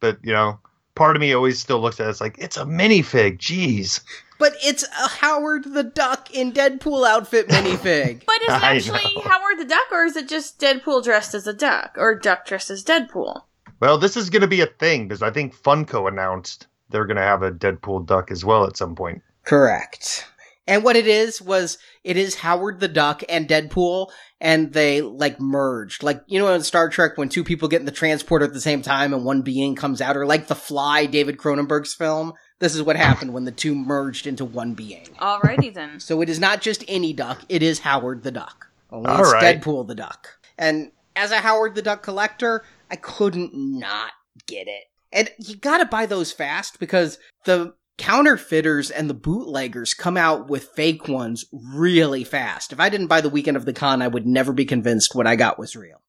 [0.00, 0.58] But, you know,
[0.96, 4.00] part of me always still looks at it as like, it's a minifig, jeez.
[4.40, 8.24] But it's a Howard the Duck in Deadpool outfit minifig.
[8.26, 11.52] but is it actually Howard the Duck, or is it just Deadpool dressed as a
[11.52, 13.42] duck, or Duck dressed as Deadpool?
[13.78, 17.16] Well, this is going to be a thing because I think Funko announced they're going
[17.16, 19.22] to have a Deadpool duck as well at some point.
[19.44, 20.26] Correct.
[20.66, 25.40] And what it is was it is Howard the Duck and Deadpool, and they like
[25.40, 26.04] merged.
[26.04, 28.60] Like you know in Star Trek when two people get in the transporter at the
[28.60, 32.34] same time and one being comes out, or like The Fly, David Cronenberg's film.
[32.60, 35.08] This is what happened when the two merged into one being.
[35.18, 35.90] Alrighty then.
[36.00, 38.68] So it is not just any duck; it is Howard the Duck.
[38.92, 39.60] Only All it's right.
[39.60, 40.38] Deadpool the Duck.
[40.56, 44.12] And as a Howard the Duck collector, I couldn't not
[44.46, 44.84] get it.
[45.12, 50.64] And you gotta buy those fast because the counterfeiters and the bootleggers come out with
[50.74, 52.72] fake ones really fast.
[52.72, 55.26] If I didn't buy the weekend of the con, I would never be convinced what
[55.26, 56.00] I got was real.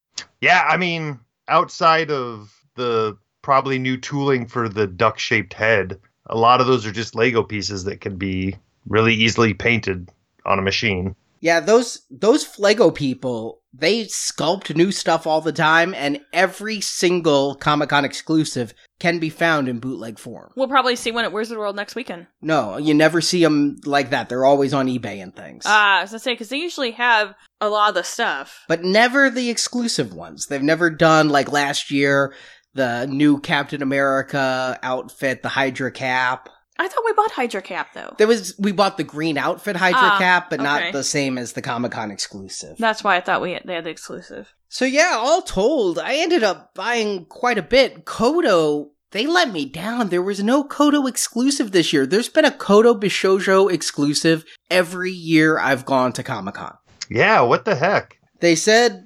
[0.41, 6.37] Yeah, I mean, outside of the probably new tooling for the duck shaped head, a
[6.37, 8.55] lot of those are just Lego pieces that can be
[8.87, 10.09] really easily painted
[10.45, 11.15] on a machine.
[11.41, 17.55] Yeah, those those Flego people, they sculpt new stuff all the time, and every single
[17.55, 20.51] Comic Con exclusive can be found in bootleg form.
[20.55, 22.27] We'll probably see one at Wizard World next weekend.
[22.41, 24.29] No, you never see them like that.
[24.29, 25.63] They're always on eBay and things.
[25.65, 28.63] Ah, uh, I was gonna say because they usually have a lot of the stuff,
[28.67, 30.45] but never the exclusive ones.
[30.45, 32.33] They've never done like last year
[32.73, 36.49] the new Captain America outfit, the Hydra cap.
[36.77, 38.15] I thought we bought Hydra Cap though.
[38.17, 40.63] There was we bought the green outfit Hydra ah, Cap, but okay.
[40.63, 42.77] not the same as the Comic Con exclusive.
[42.79, 44.53] That's why I thought we had, they had the exclusive.
[44.69, 48.05] So yeah, all told, I ended up buying quite a bit.
[48.05, 50.09] Koto, they let me down.
[50.09, 52.07] There was no Koto exclusive this year.
[52.07, 56.75] There's been a Koto Bishojo exclusive every year I've gone to Comic Con.
[57.09, 58.17] Yeah, what the heck?
[58.39, 59.05] They said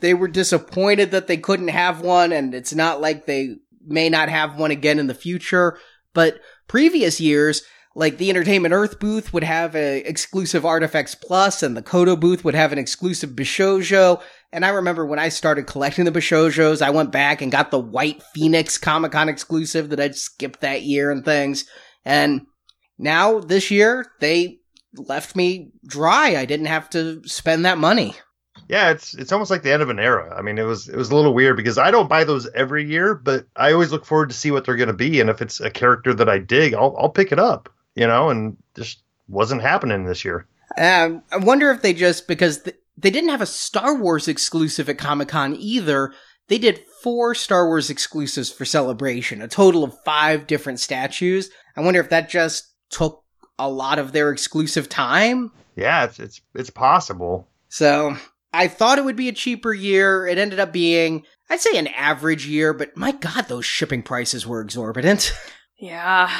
[0.00, 4.28] they were disappointed that they couldn't have one, and it's not like they may not
[4.28, 5.78] have one again in the future.
[6.12, 7.62] But previous years,
[7.94, 12.44] like the Entertainment Earth booth would have an exclusive Artifacts Plus, and the Koto booth
[12.44, 14.20] would have an exclusive Bishojo.
[14.52, 17.78] And I remember when I started collecting the Bishojos, I went back and got the
[17.78, 21.64] White Phoenix Comic Con exclusive that I'd skipped that year and things.
[22.04, 22.42] And
[22.98, 24.58] now this year, they
[24.94, 26.36] left me dry.
[26.36, 28.14] I didn't have to spend that money.
[28.68, 30.34] Yeah, it's it's almost like the end of an era.
[30.36, 32.84] I mean, it was it was a little weird because I don't buy those every
[32.84, 35.40] year, but I always look forward to see what they're going to be, and if
[35.40, 37.72] it's a character that I dig, I'll I'll pick it up.
[37.94, 40.46] You know, and just wasn't happening this year.
[40.76, 44.88] Um, I wonder if they just because th- they didn't have a Star Wars exclusive
[44.88, 46.12] at Comic Con either.
[46.48, 51.50] They did four Star Wars exclusives for Celebration, a total of five different statues.
[51.76, 53.22] I wonder if that just took
[53.58, 55.52] a lot of their exclusive time.
[55.76, 57.48] Yeah, it's it's it's possible.
[57.68, 58.16] So
[58.56, 60.26] I thought it would be a cheaper year.
[60.26, 64.46] It ended up being, I'd say, an average year, but my God, those shipping prices
[64.46, 65.32] were exorbitant.
[65.78, 66.30] Yeah.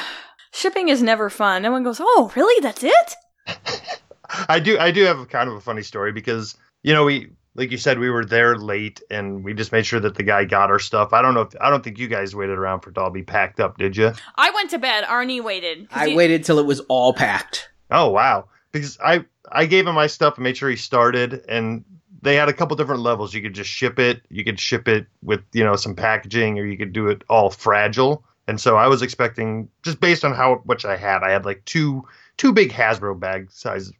[0.51, 1.61] Shipping is never fun.
[1.61, 2.59] No one goes, oh, really?
[2.61, 3.13] That's it?
[4.49, 7.69] I do I do have kind of a funny story because you know we like
[7.69, 10.71] you said we were there late and we just made sure that the guy got
[10.71, 11.13] our stuff.
[11.13, 13.11] I don't know if I don't think you guys waited around for it to all
[13.11, 14.11] be packed up, did you?
[14.35, 15.03] I went to bed.
[15.03, 15.87] Arnie waited.
[15.91, 17.69] I he- waited till it was all packed.
[17.91, 18.45] Oh wow.
[18.71, 21.85] Because I I gave him my stuff and made sure he started and
[22.21, 23.33] they had a couple different levels.
[23.33, 26.65] You could just ship it, you could ship it with, you know, some packaging or
[26.65, 28.23] you could do it all fragile.
[28.47, 31.63] And so I was expecting just based on how much I had, I had like
[31.65, 32.05] two
[32.37, 33.91] two big Hasbro bag size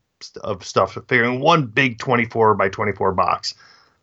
[0.41, 3.53] of stuff, figuring one big 24 by 24 box.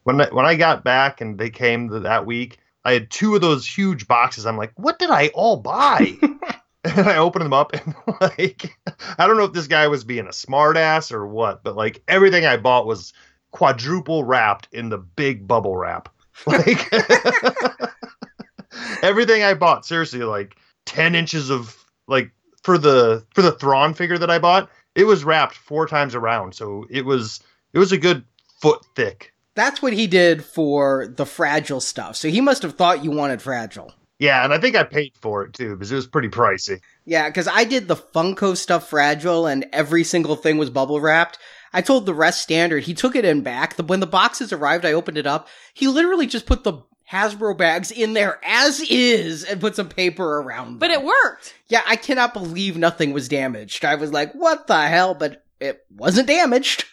[0.04, 3.34] When I, when I got back and they came th- that week, I had two
[3.34, 4.44] of those huge boxes.
[4.44, 6.12] I'm like, what did I all buy?
[6.84, 8.78] and I opened them up and like
[9.18, 12.44] I don't know if this guy was being a smartass or what, but like everything
[12.44, 13.12] I bought was
[13.54, 16.10] quadruple wrapped in the big bubble wrap.
[16.46, 16.92] Like
[19.02, 21.76] everything I bought, seriously, like ten inches of
[22.08, 22.32] like
[22.64, 26.56] for the for the Thrawn figure that I bought, it was wrapped four times around,
[26.56, 27.38] so it was
[27.72, 28.24] it was a good
[28.60, 29.32] foot thick.
[29.54, 32.16] That's what he did for the fragile stuff.
[32.16, 33.94] So he must have thought you wanted fragile.
[34.18, 36.80] Yeah, and I think I paid for it too because it was pretty pricey.
[37.04, 41.38] Yeah, because I did the Funko stuff fragile and every single thing was bubble wrapped.
[41.74, 42.84] I told the rest standard.
[42.84, 43.74] He took it in back.
[43.74, 45.48] The, when the boxes arrived, I opened it up.
[45.74, 50.38] He literally just put the Hasbro bags in there as is and put some paper
[50.38, 50.78] around them.
[50.78, 51.54] But it worked.
[51.68, 53.84] Yeah, I cannot believe nothing was damaged.
[53.84, 55.14] I was like, what the hell?
[55.14, 56.84] But it wasn't damaged.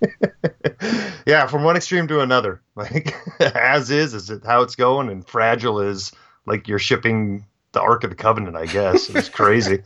[1.26, 2.62] yeah, from one extreme to another.
[2.76, 6.12] Like as is is it how it's going, and fragile is
[6.46, 8.56] like you're shipping the Ark of the Covenant.
[8.56, 9.82] I guess it's crazy.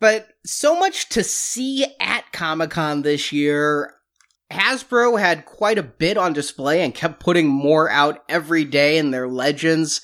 [0.00, 3.94] But so much to see at Comic Con this year.
[4.50, 9.10] Hasbro had quite a bit on display and kept putting more out every day in
[9.10, 10.00] their legends.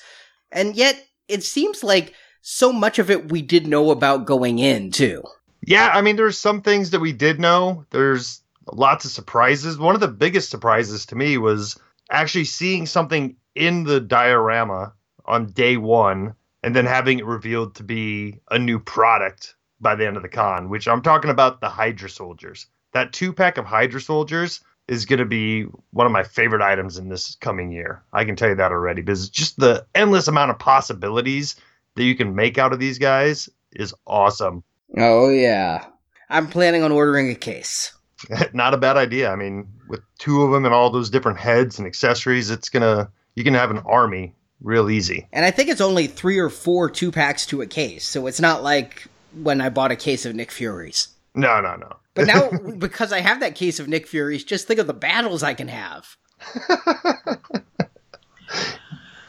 [0.51, 4.91] And yet, it seems like so much of it we did know about going in,
[4.91, 5.23] too.
[5.65, 7.85] yeah, I mean, there's some things that we did know.
[7.91, 8.41] There's
[8.73, 9.77] lots of surprises.
[9.77, 14.93] One of the biggest surprises to me was actually seeing something in the diorama
[15.25, 20.05] on day one and then having it revealed to be a new product by the
[20.05, 22.67] end of the con, which I'm talking about the Hydra Soldiers.
[22.93, 26.97] That two pack of Hydra Soldiers is going to be one of my favorite items
[26.97, 28.03] in this coming year.
[28.11, 31.55] I can tell you that already because just the endless amount of possibilities
[31.95, 34.63] that you can make out of these guys is awesome.
[34.97, 35.85] Oh, yeah.
[36.29, 37.93] I'm planning on ordering a case.
[38.53, 39.31] Not a bad idea.
[39.31, 43.11] I mean, with two of them and all those different heads and accessories, it's gonna
[43.35, 45.27] you can have an army real easy.
[45.31, 48.39] And I think it's only three or four two packs to a case, so it's
[48.39, 51.09] not like when I bought a case of Nick Furies.
[51.33, 51.97] No, no, no.
[52.13, 55.43] But now, because I have that case of Nick Furies, just think of the battles
[55.43, 56.17] I can have.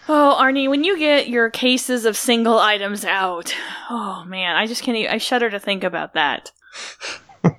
[0.08, 3.54] Oh, Arnie, when you get your cases of single items out,
[3.88, 4.96] oh man, I just can't.
[4.96, 6.50] Even, I shudder to think about that.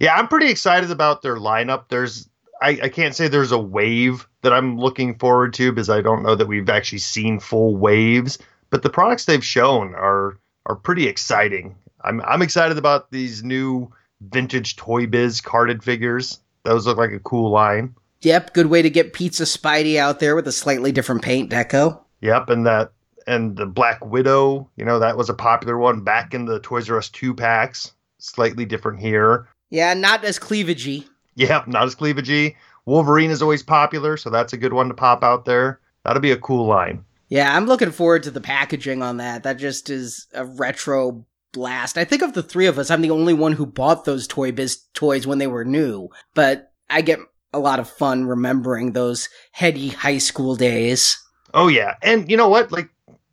[0.00, 1.84] yeah, I'm pretty excited about their lineup.
[1.88, 2.28] There's
[2.60, 6.24] I, I can't say there's a wave that I'm looking forward to because I don't
[6.24, 8.38] know that we've actually seen full waves,
[8.70, 11.74] but the products they've shown are are pretty exciting.
[12.02, 16.38] I'm I'm excited about these new vintage Toy Biz carded figures.
[16.62, 17.94] Those look like a cool line.
[18.20, 22.00] Yep, good way to get Pizza Spidey out there with a slightly different paint deco.
[22.20, 22.92] Yep, and that
[23.26, 26.88] and the Black Widow, you know, that was a popular one back in the Toys
[26.90, 27.92] R Us two packs.
[28.18, 29.48] Slightly different here.
[29.70, 31.06] Yeah, not as cleavagey.
[31.36, 32.56] Yep, not as cleavagey.
[32.84, 35.78] Wolverine is always popular, so that's a good one to pop out there.
[36.04, 37.04] That'll be a cool line.
[37.28, 39.42] Yeah, I'm looking forward to the packaging on that.
[39.42, 41.98] That just is a retro blast.
[41.98, 44.52] I think of the three of us, I'm the only one who bought those Toy
[44.52, 47.18] Biz toys when they were new, but I get
[47.52, 51.18] a lot of fun remembering those heady high school days.
[51.54, 52.72] Oh yeah, and you know what?
[52.72, 52.90] Like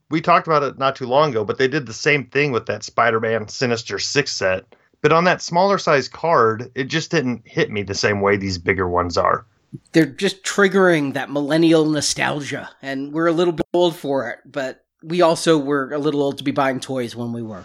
[0.10, 2.66] we talked about it not too long ago, but they did the same thing with
[2.68, 4.76] that Spider-Man Sinister Six set.
[5.02, 8.58] But on that smaller size card, it just didn't hit me the same way these
[8.58, 9.46] bigger ones are.
[9.92, 14.86] They're just triggering that millennial nostalgia, and we're a little bit old for it, but
[15.04, 17.64] we also were a little old to be buying toys when we were.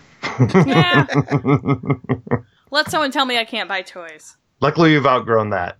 [0.66, 1.06] Yeah,
[2.70, 4.36] let someone tell me I can't buy toys.
[4.60, 5.78] Luckily, you've outgrown that.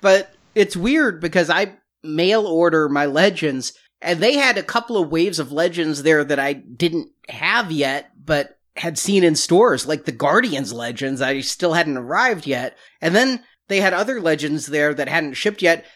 [0.00, 5.10] But it's weird because I mail order my legends, and they had a couple of
[5.10, 10.06] waves of legends there that I didn't have yet, but had seen in stores, like
[10.06, 11.20] the Guardians legends.
[11.20, 12.76] I still hadn't arrived yet.
[13.00, 15.86] And then they had other legends there that hadn't shipped yet.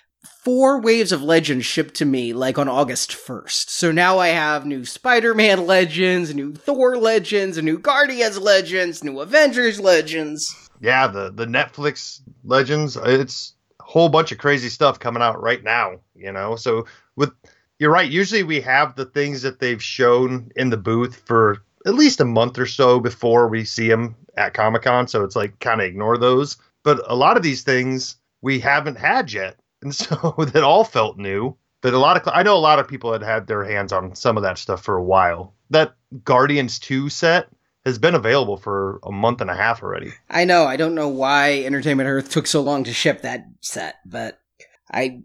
[0.43, 3.69] Four waves of legends shipped to me like on August 1st.
[3.69, 9.81] So now I have new Spider-Man legends, new Thor legends, new Guardians legends, new Avengers
[9.81, 10.55] legends.
[10.81, 15.63] Yeah, the the Netflix Legends, it's a whole bunch of crazy stuff coming out right
[15.63, 16.57] now, you know.
[16.57, 16.87] So
[17.17, 17.31] with
[17.79, 21.95] you're right, usually we have the things that they've shown in the booth for at
[21.95, 25.81] least a month or so before we see them at Comic-Con, so it's like kind
[25.81, 26.57] of ignore those.
[26.87, 29.59] But a lot of these things we haven't had yet.
[29.83, 31.57] And so that all felt new.
[31.81, 34.15] But a lot of I know a lot of people had had their hands on
[34.15, 35.53] some of that stuff for a while.
[35.71, 37.49] That Guardians 2 set
[37.85, 40.13] has been available for a month and a half already.
[40.31, 40.65] I know.
[40.65, 44.39] I don't know why Entertainment Earth took so long to ship that set, but
[44.93, 45.23] I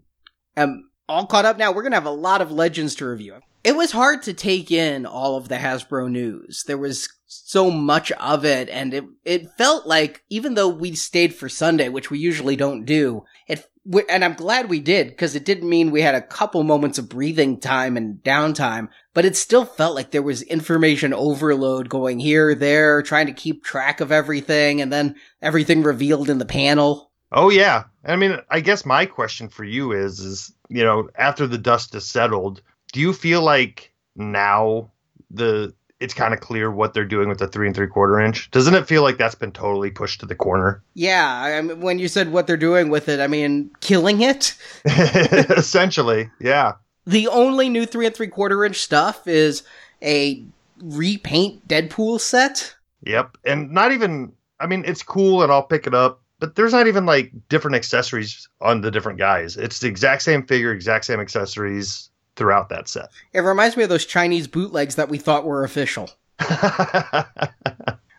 [0.56, 1.70] am all caught up now.
[1.70, 3.36] We're going to have a lot of Legends to review.
[3.62, 6.64] It was hard to take in all of the Hasbro news.
[6.66, 7.08] There was
[7.44, 11.88] so much of it and it it felt like even though we stayed for Sunday,
[11.88, 13.66] which we usually don't do, it
[14.08, 17.08] and I'm glad we did because it didn't mean we had a couple moments of
[17.08, 22.54] breathing time and downtime, but it still felt like there was information overload going here,
[22.54, 27.10] there, trying to keep track of everything, and then everything revealed in the panel.
[27.32, 31.46] Oh yeah, I mean, I guess my question for you is, is you know, after
[31.46, 34.92] the dust has settled, do you feel like now
[35.30, 38.50] the it's kind of clear what they're doing with the three and three quarter inch.
[38.50, 40.82] Doesn't it feel like that's been totally pushed to the corner?
[40.94, 44.56] Yeah, I mean, when you said what they're doing with it, I mean, killing it.
[44.84, 46.74] Essentially, yeah.
[47.06, 49.62] The only new three and three quarter inch stuff is
[50.02, 50.42] a
[50.82, 52.74] repaint Deadpool set.
[53.04, 54.32] Yep, and not even.
[54.58, 56.20] I mean, it's cool, and I'll pick it up.
[56.38, 59.56] But there's not even like different accessories on the different guys.
[59.56, 63.10] It's the exact same figure, exact same accessories throughout that set.
[63.32, 66.10] It reminds me of those Chinese bootlegs that we thought were official.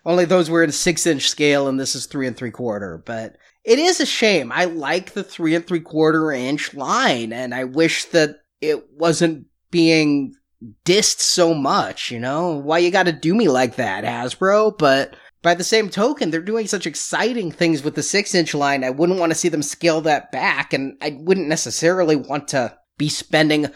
[0.06, 3.02] Only those were in six inch scale, and this is three and three quarter.
[3.06, 4.52] But it is a shame.
[4.52, 9.46] I like the three and three quarter inch line, and I wish that it wasn't
[9.72, 10.34] being
[10.86, 12.12] dissed so much.
[12.12, 14.78] You know why you got to do me like that, Hasbro?
[14.78, 18.84] But by the same token, they're doing such exciting things with the six inch line.
[18.84, 22.78] I wouldn't want to see them scale that back, and I wouldn't necessarily want to
[22.98, 23.68] be spending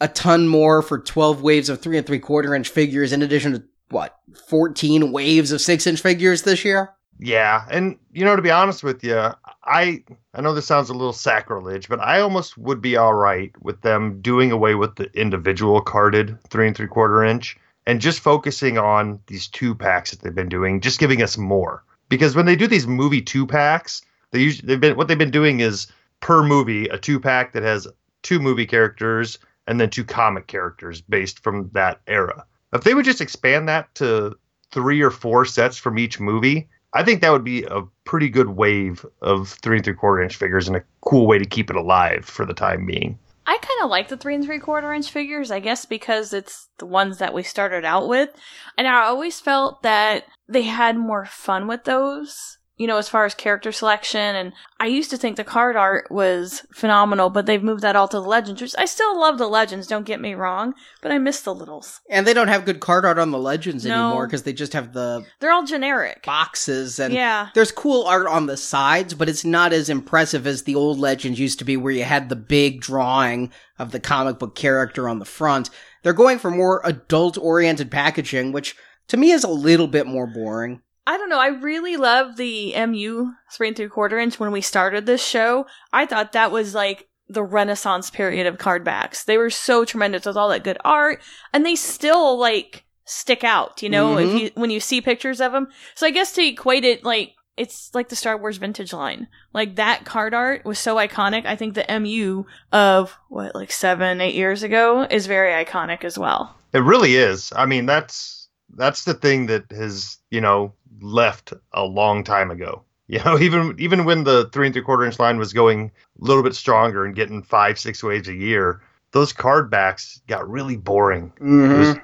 [0.00, 3.52] a ton more for 12 waves of three and three quarter inch figures in addition
[3.52, 4.16] to what
[4.48, 6.90] 14 waves of six inch figures this year?
[7.18, 9.30] Yeah and you know to be honest with you
[9.64, 10.02] i
[10.34, 13.80] i know this sounds a little sacrilege but i almost would be all right with
[13.82, 18.78] them doing away with the individual carded three and three quarter inch and just focusing
[18.78, 21.84] on these two packs that they've been doing just giving us more.
[22.08, 24.02] Because when they do these movie two packs
[24.32, 25.86] they usually they've been what they've been doing is
[26.20, 27.86] per movie a two pack that has
[28.22, 32.44] two movie characters and then two comic characters based from that era.
[32.72, 34.36] If they would just expand that to
[34.72, 38.50] three or four sets from each movie, I think that would be a pretty good
[38.50, 41.76] wave of three and three quarter inch figures and a cool way to keep it
[41.76, 43.18] alive for the time being.
[43.46, 46.68] I kind of like the three and three quarter inch figures, I guess, because it's
[46.78, 48.30] the ones that we started out with.
[48.78, 53.24] And I always felt that they had more fun with those you know, as far
[53.24, 54.34] as character selection.
[54.34, 58.08] And I used to think the card art was phenomenal, but they've moved that all
[58.08, 61.18] to the legends, which I still love the legends, don't get me wrong, but I
[61.18, 62.00] miss the littles.
[62.10, 64.06] And they don't have good card art on the legends no.
[64.06, 65.24] anymore because they just have the.
[65.40, 66.24] They're all generic.
[66.24, 67.14] Boxes and.
[67.14, 67.50] Yeah.
[67.54, 71.38] There's cool art on the sides, but it's not as impressive as the old legends
[71.38, 75.20] used to be where you had the big drawing of the comic book character on
[75.20, 75.70] the front.
[76.02, 78.76] They're going for more adult oriented packaging, which
[79.08, 80.82] to me is a little bit more boring.
[81.06, 81.40] I don't know.
[81.40, 85.66] I really love the MU three and three quarter inch when we started this show.
[85.92, 89.24] I thought that was like the renaissance period of card backs.
[89.24, 93.82] They were so tremendous with all that good art and they still like stick out,
[93.82, 94.36] you know, mm-hmm.
[94.36, 95.68] if you, when you see pictures of them.
[95.94, 99.28] So I guess to equate it like it's like the Star Wars vintage line.
[99.52, 101.46] Like that card art was so iconic.
[101.46, 106.18] I think the MU of what, like seven, eight years ago is very iconic as
[106.18, 106.56] well.
[106.72, 107.52] It really is.
[107.54, 108.33] I mean, that's,
[108.70, 112.82] that's the thing that has, you know, left a long time ago.
[113.06, 116.24] You know, even even when the three and three quarter inch line was going a
[116.24, 118.80] little bit stronger and getting five six waves a year,
[119.12, 121.30] those card backs got really boring.
[121.38, 121.70] Mm-hmm.
[121.70, 121.96] It, was,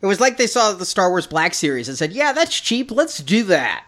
[0.00, 2.90] it was like they saw the Star Wars Black series and said, "Yeah, that's cheap.
[2.90, 3.84] Let's do that."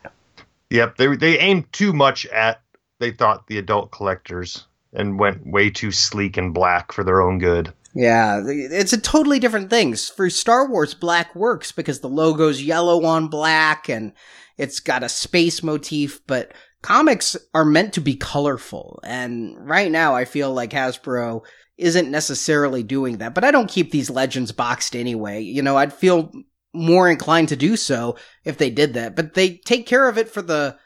[0.68, 2.60] Yep, they they aimed too much at
[2.98, 7.38] they thought the adult collectors and went way too sleek and black for their own
[7.38, 7.72] good.
[7.94, 9.94] Yeah, it's a totally different thing.
[9.94, 14.12] For Star Wars, black works because the logo's yellow on black and
[14.56, 19.00] it's got a space motif, but comics are meant to be colorful.
[19.04, 21.42] And right now I feel like Hasbro
[21.76, 25.40] isn't necessarily doing that, but I don't keep these legends boxed anyway.
[25.40, 26.30] You know, I'd feel
[26.74, 30.28] more inclined to do so if they did that, but they take care of it
[30.28, 30.76] for the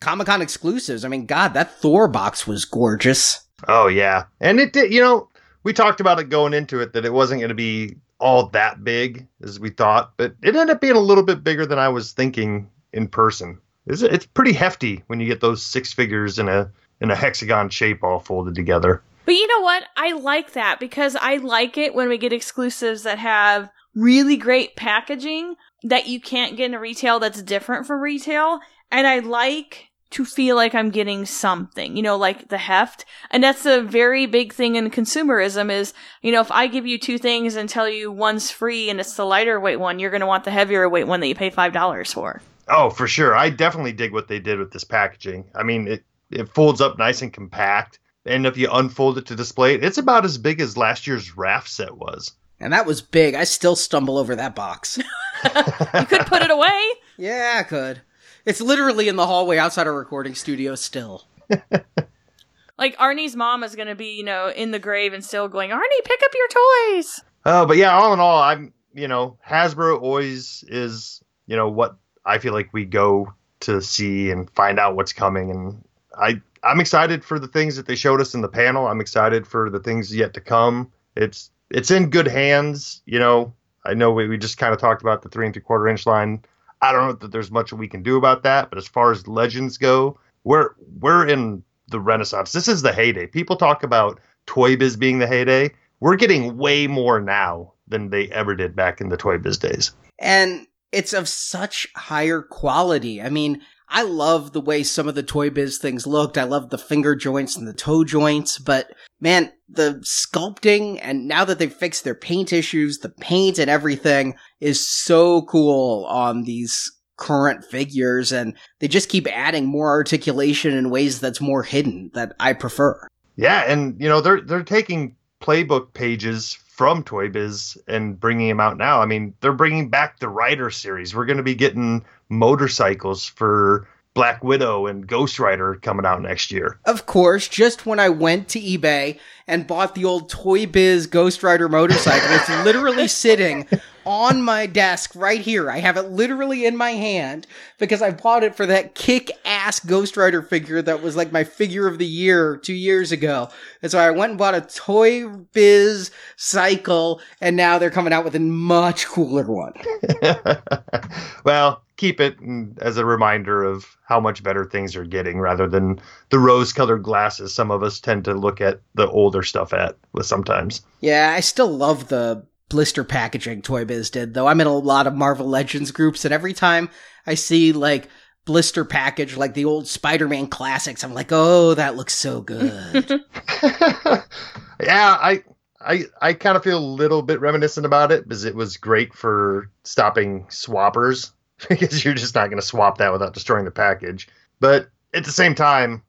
[0.00, 1.04] Comic Con exclusives.
[1.04, 3.40] I mean, God, that Thor box was gorgeous.
[3.68, 4.24] Oh, yeah.
[4.40, 5.28] And it did, you know,
[5.62, 8.84] we talked about it going into it that it wasn't going to be all that
[8.84, 11.88] big as we thought, but it ended up being a little bit bigger than I
[11.88, 13.58] was thinking in person.
[13.86, 17.70] it's it's pretty hefty when you get those six figures in a in a hexagon
[17.70, 19.02] shape all folded together.
[19.24, 19.84] But you know what?
[19.96, 24.76] I like that because I like it when we get exclusives that have really great
[24.76, 28.60] packaging that you can't get in retail that's different from retail.
[28.90, 33.04] And I like to feel like I'm getting something, you know, like the heft.
[33.30, 36.98] And that's a very big thing in consumerism is, you know, if I give you
[36.98, 40.20] two things and tell you one's free and it's the lighter weight one, you're going
[40.20, 42.42] to want the heavier weight one that you pay $5 for.
[42.68, 43.36] Oh, for sure.
[43.36, 45.44] I definitely dig what they did with this packaging.
[45.54, 48.00] I mean, it, it folds up nice and compact.
[48.26, 51.36] And if you unfold it to display it, it's about as big as last year's
[51.36, 52.32] raft set was.
[52.58, 53.34] And that was big.
[53.34, 54.98] I still stumble over that box.
[55.44, 56.82] you could put it away.
[57.16, 58.02] Yeah, I could.
[58.44, 61.24] It's literally in the hallway outside our recording studio still.
[62.78, 65.70] like Arnie's mom is going to be, you know, in the grave and still going,
[65.70, 67.20] Arnie, pick up your toys.
[67.44, 71.68] Oh, uh, but yeah, all in all, I'm, you know, Hasbro always is, you know,
[71.68, 75.50] what I feel like we go to see and find out what's coming.
[75.50, 75.84] And
[76.18, 78.86] I, I'm excited for the things that they showed us in the panel.
[78.86, 80.90] I'm excited for the things yet to come.
[81.16, 83.02] It's, it's in good hands.
[83.04, 85.62] You know, I know we, we just kind of talked about the three and three
[85.62, 86.42] quarter inch line.
[86.82, 89.28] I don't know that there's much we can do about that, but as far as
[89.28, 90.70] legends go, we're
[91.00, 92.52] we're in the renaissance.
[92.52, 93.26] This is the heyday.
[93.26, 95.70] People talk about Toy Biz being the heyday.
[96.00, 99.92] We're getting way more now than they ever did back in the Toy Biz days.
[100.18, 103.20] And it's of such higher quality.
[103.20, 103.60] I mean,
[103.90, 106.38] I love the way some of the Toy Biz things looked.
[106.38, 111.44] I love the finger joints and the toe joints, but man, the sculpting and now
[111.44, 116.90] that they've fixed their paint issues, the paint and everything is so cool on these
[117.16, 122.34] current figures and they just keep adding more articulation in ways that's more hidden that
[122.38, 123.08] I prefer.
[123.36, 128.60] Yeah, and you know, they're they're taking playbook pages from Toy Biz and bringing them
[128.60, 129.02] out now.
[129.02, 131.14] I mean, they're bringing back the Rider series.
[131.14, 136.50] We're going to be getting motorcycles for Black Widow and Ghost Rider coming out next
[136.50, 136.80] year.
[136.84, 141.42] Of course, just when I went to eBay and bought the old Toy Biz Ghost
[141.42, 143.68] Rider motorcycle, it's literally sitting
[144.04, 145.70] on my desk right here.
[145.70, 147.46] I have it literally in my hand
[147.78, 151.44] because I bought it for that kick ass Ghost Rider figure that was like my
[151.44, 153.48] figure of the year two years ago.
[153.80, 158.24] And so I went and bought a Toy Biz cycle, and now they're coming out
[158.24, 159.74] with a much cooler one.
[161.44, 162.34] well, keep it
[162.78, 167.02] as a reminder of how much better things are getting rather than the rose colored
[167.02, 170.80] glasses some of us tend to look at the older stuff at with sometimes.
[171.00, 174.46] Yeah, I still love the blister packaging Toy Biz did though.
[174.46, 176.88] I'm in a lot of Marvel Legends groups and every time
[177.26, 178.08] I see like
[178.46, 183.10] blister package like the old Spider-Man classics, I'm like, "Oh, that looks so good."
[183.62, 185.44] yeah, I
[185.78, 189.12] I I kind of feel a little bit reminiscent about it because it was great
[189.12, 191.32] for stopping swappers
[191.68, 194.28] because you're just not going to swap that without destroying the package.
[194.60, 196.02] But at the same time,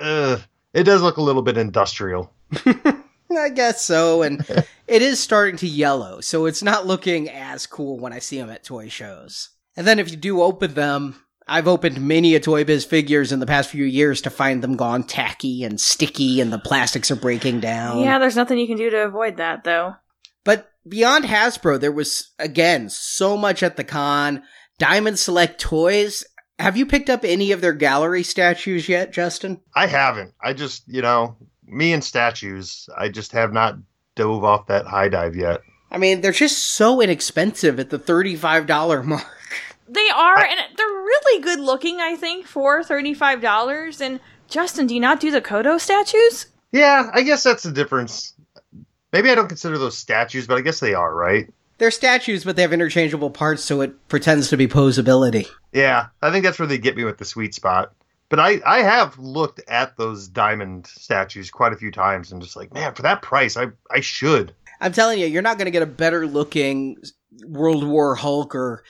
[0.00, 0.38] uh,
[0.72, 2.32] it does look a little bit industrial.
[3.36, 4.46] I guess so, and
[4.86, 8.50] it is starting to yellow, so it's not looking as cool when I see them
[8.50, 9.50] at toy shows.
[9.76, 13.40] And then if you do open them, I've opened many a Toy Biz figures in
[13.40, 17.16] the past few years to find them gone tacky and sticky and the plastics are
[17.16, 18.00] breaking down.
[18.00, 19.94] Yeah, there's nothing you can do to avoid that, though.
[20.44, 24.42] But beyond Hasbro, there was, again, so much at the con.
[24.78, 26.24] Diamond Select Toys.
[26.58, 29.60] Have you picked up any of their gallery statues yet, Justin?
[29.74, 30.34] I haven't.
[30.42, 33.76] I just, you know, me and statues, I just have not
[34.14, 35.60] dove off that high dive yet.
[35.90, 39.26] I mean, they're just so inexpensive at the $35 mark.
[39.86, 44.00] They are, I, and they're really good looking, I think, for $35.
[44.00, 46.46] And Justin, do you not do the Koto statues?
[46.72, 48.32] Yeah, I guess that's the difference.
[49.12, 51.52] Maybe I don't consider those statues, but I guess they are, right?
[51.78, 55.48] They're statues, but they have interchangeable parts, so it pretends to be posability.
[55.72, 57.92] Yeah, I think that's where they get me with the sweet spot.
[58.28, 62.56] But I, I have looked at those diamond statues quite a few times and just
[62.56, 64.54] like, man, for that price, I, I should.
[64.80, 66.96] I'm telling you, you're not going to get a better looking
[67.46, 68.82] World War Hulk or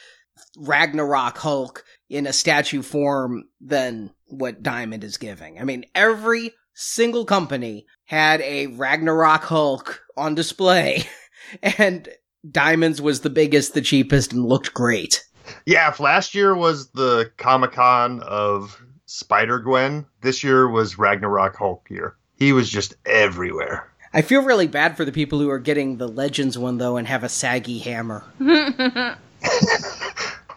[0.56, 5.60] Ragnarok Hulk in a statue form than what Diamond is giving.
[5.60, 11.04] I mean, every single company had a Ragnarok Hulk on display,
[11.62, 12.08] and
[12.50, 15.24] Diamonds was the biggest, the cheapest, and looked great.
[15.66, 21.56] Yeah, if last year was the Comic Con of Spider Gwen, this year was Ragnarok
[21.56, 22.16] Hulk year.
[22.36, 23.90] He was just everywhere.
[24.12, 27.06] I feel really bad for the people who are getting the Legends one though and
[27.06, 28.24] have a saggy hammer.
[28.38, 29.16] you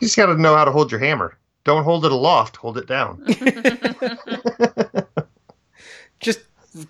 [0.02, 1.38] just got to know how to hold your hammer.
[1.64, 3.26] Don't hold it aloft, hold it down.
[6.20, 6.40] just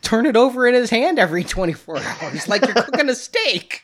[0.02, 3.84] turn it over in his hand every 24 hours like you're cooking a steak.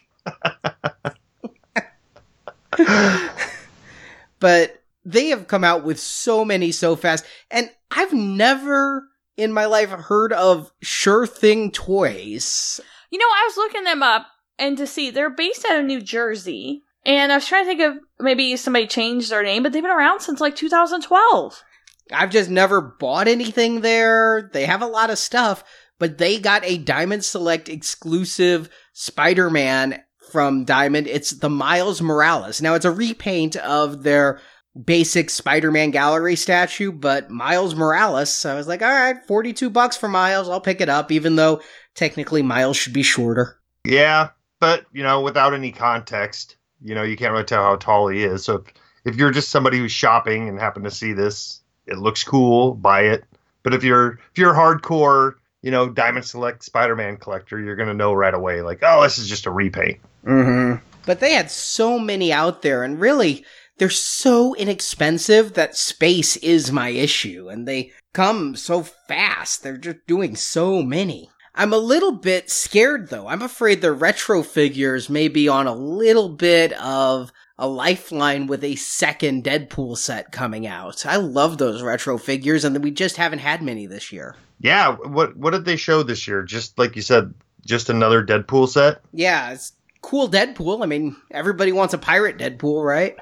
[4.39, 7.25] But they have come out with so many so fast.
[7.51, 9.07] And I've never
[9.37, 12.79] in my life heard of Sure Thing Toys.
[13.09, 16.01] You know, I was looking them up and to see they're based out of New
[16.01, 16.83] Jersey.
[17.05, 19.91] And I was trying to think of maybe somebody changed their name, but they've been
[19.91, 21.63] around since like 2012.
[22.11, 24.49] I've just never bought anything there.
[24.53, 25.63] They have a lot of stuff,
[25.99, 30.01] but they got a Diamond Select exclusive Spider Man
[30.33, 31.05] from Diamond.
[31.05, 32.59] It's the Miles Morales.
[32.59, 34.41] Now, it's a repaint of their
[34.83, 39.95] basic Spider-Man gallery statue, but Miles Morales, so I was like, all right, 42 bucks
[39.95, 40.49] for Miles.
[40.49, 41.61] I'll pick it up, even though
[41.93, 43.59] technically Miles should be shorter.
[43.85, 44.29] Yeah,
[44.59, 48.23] but, you know, without any context, you know, you can't really tell how tall he
[48.23, 48.43] is.
[48.43, 48.63] So if,
[49.05, 53.01] if you're just somebody who's shopping and happen to see this, it looks cool, buy
[53.01, 53.23] it.
[53.61, 58.13] But if you're if you're hardcore, you know, Diamond Select Spider-Man collector, you're gonna know
[58.13, 59.99] right away, like, oh, this is just a repaint.
[60.25, 60.85] Mm-hmm.
[61.05, 63.45] But they had so many out there, and really,
[63.77, 69.63] they're so inexpensive that space is my issue, and they come so fast.
[69.63, 71.29] They're just doing so many.
[71.55, 73.27] I'm a little bit scared though.
[73.27, 78.63] I'm afraid the retro figures may be on a little bit of a lifeline with
[78.63, 81.05] a second Deadpool set coming out.
[81.05, 84.35] I love those retro figures, and we just haven't had many this year.
[84.59, 86.41] Yeah, what what did they show this year?
[86.43, 87.33] Just like you said,
[87.65, 89.01] just another Deadpool set.
[89.11, 89.73] Yeah, it's
[90.03, 90.83] cool Deadpool.
[90.83, 93.17] I mean, everybody wants a pirate Deadpool, right?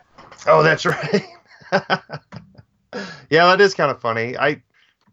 [0.46, 1.24] Oh, that's right.
[1.72, 4.38] yeah, that is kind of funny.
[4.38, 4.62] I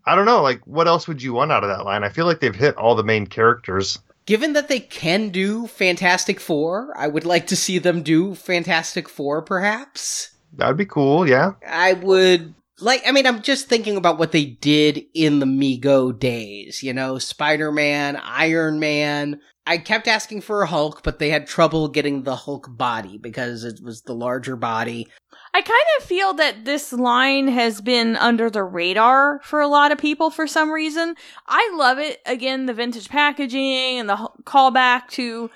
[0.04, 2.02] I don't know, like what else would you want out of that line?
[2.02, 4.00] I feel like they've hit all the main characters.
[4.26, 9.08] Given that they can do Fantastic Four, I would like to see them do Fantastic
[9.08, 10.30] Four perhaps.
[10.54, 11.52] That'd be cool, yeah.
[11.66, 16.16] I would like I mean I'm just thinking about what they did in the Mego
[16.16, 21.46] days, you know, Spider-Man, Iron Man, I kept asking for a Hulk, but they had
[21.46, 25.08] trouble getting the Hulk body because it was the larger body.
[25.52, 29.92] I kind of feel that this line has been under the radar for a lot
[29.92, 31.16] of people for some reason.
[31.46, 32.20] I love it.
[32.24, 35.50] Again, the vintage packaging and the callback to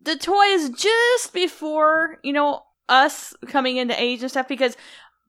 [0.00, 4.76] the toys just before, you know, us coming into age and stuff because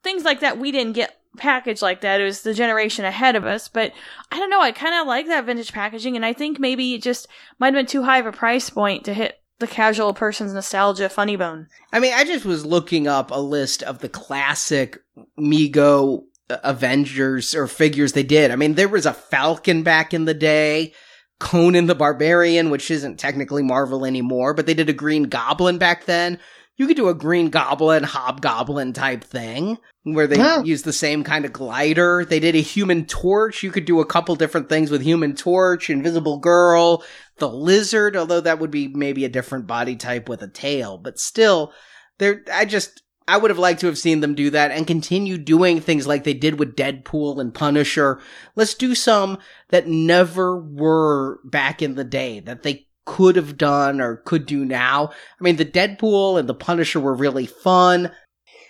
[0.02, 2.22] things like that we didn't get package like that.
[2.22, 3.92] It was the generation ahead of us, but
[4.32, 4.62] I don't know.
[4.62, 7.28] I kind of like that vintage packaging, and I think maybe it just
[7.60, 11.10] might have been too high of a price point to hit the casual person's nostalgia
[11.10, 11.68] funny bone.
[11.92, 14.98] I mean, I just was looking up a list of the classic
[15.40, 18.52] Mego uh, Avengers or figures they did.
[18.52, 20.94] I mean, there was a Falcon back in the day.
[21.40, 26.06] Conan the Barbarian, which isn't technically Marvel anymore, but they did a Green Goblin back
[26.06, 26.40] then
[26.76, 31.46] you could do a green goblin hobgoblin type thing where they use the same kind
[31.46, 32.26] of glider.
[32.26, 33.64] They did a human torch.
[33.64, 37.04] You could do a couple different things with human torch invisible girl
[37.38, 40.98] the lizard although that would be maybe a different body type with a tail.
[40.98, 41.74] But still
[42.20, 45.38] there i just I would have liked to have seen them do that and continue
[45.38, 48.20] doing things like they did with Deadpool and Punisher.
[48.56, 49.38] Let's do some
[49.70, 54.66] that never were back in the day that they could have done or could do
[54.66, 55.10] now.
[55.10, 58.12] I mean, the Deadpool and the Punisher were really fun.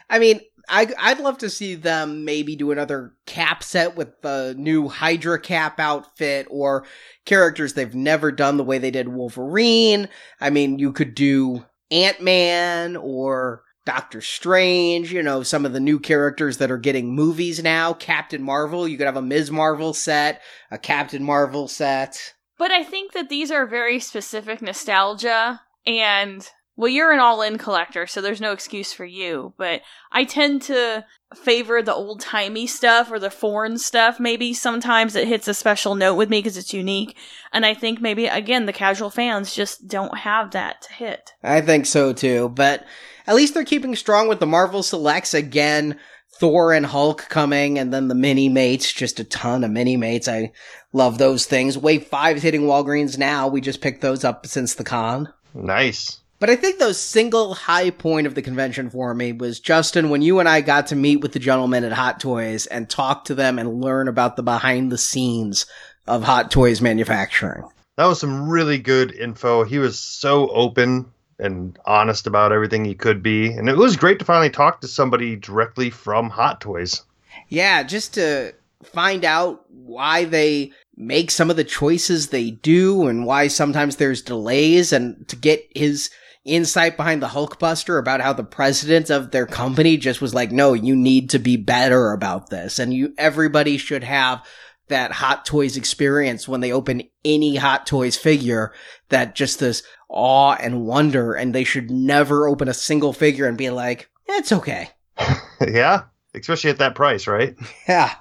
[0.09, 4.55] I mean, I, I'd love to see them maybe do another cap set with the
[4.57, 6.86] new Hydra cap outfit or
[7.25, 10.07] characters they've never done the way they did Wolverine.
[10.39, 15.79] I mean, you could do Ant Man or Doctor Strange, you know, some of the
[15.79, 17.93] new characters that are getting movies now.
[17.93, 19.51] Captain Marvel, you could have a Ms.
[19.51, 22.34] Marvel set, a Captain Marvel set.
[22.58, 27.60] But I think that these are very specific nostalgia and well, you're an all in
[27.60, 29.82] collector, so there's no excuse for you, but
[30.12, 34.20] I tend to favor the old timey stuff or the foreign stuff.
[34.20, 37.16] Maybe sometimes it hits a special note with me because it's unique.
[37.51, 41.34] And I think maybe, again, the casual fans just don't have that to hit.
[41.43, 42.84] I think so too, but
[43.28, 45.99] at least they're keeping strong with the Marvel Selects again.
[46.36, 50.27] Thor and Hulk coming, and then the mini mates, just a ton of mini mates.
[50.27, 50.51] I
[50.91, 51.77] love those things.
[51.77, 53.47] Wave 5 is hitting Walgreens now.
[53.47, 55.31] We just picked those up since the con.
[55.53, 56.19] Nice.
[56.39, 60.21] But I think the single high point of the convention for me was Justin, when
[60.21, 63.36] you and I got to meet with the gentlemen at Hot Toys and talk to
[63.36, 65.65] them and learn about the behind the scenes
[66.05, 67.63] of Hot Toys manufacturing.
[67.95, 69.63] That was some really good info.
[69.63, 73.47] He was so open and honest about everything he could be.
[73.47, 77.03] And it was great to finally talk to somebody directly from Hot Toys.
[77.49, 78.53] Yeah, just to
[78.84, 84.21] find out why they make some of the choices they do and why sometimes there's
[84.21, 86.09] delays and to get his
[86.45, 90.73] insight behind the Hulkbuster about how the president of their company just was like, no,
[90.73, 92.79] you need to be better about this.
[92.79, 94.45] And you, everybody should have
[94.89, 98.73] that Hot Toys experience when they open any Hot Toys figure
[99.09, 99.84] that just this
[100.14, 101.34] awe and wonder.
[101.34, 104.89] And they should never open a single figure and be like, it's okay.
[105.68, 106.03] yeah.
[106.34, 107.55] especially at that price, right?
[107.88, 108.14] Yeah.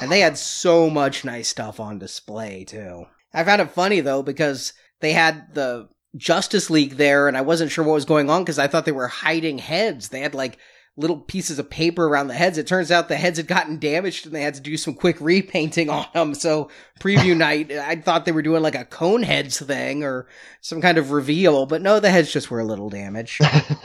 [0.00, 3.06] And they had so much nice stuff on display, too.
[3.34, 7.70] I found it funny, though, because they had the Justice League there, and I wasn't
[7.70, 10.08] sure what was going on because I thought they were hiding heads.
[10.08, 10.58] They had like
[10.96, 12.58] little pieces of paper around the heads.
[12.58, 15.16] It turns out the heads had gotten damaged and they had to do some quick
[15.20, 16.34] repainting on them.
[16.34, 16.70] So
[17.00, 20.28] preview night, I thought they were doing like a cone heads thing or
[20.60, 23.40] some kind of reveal, but no, the heads just were a little damaged.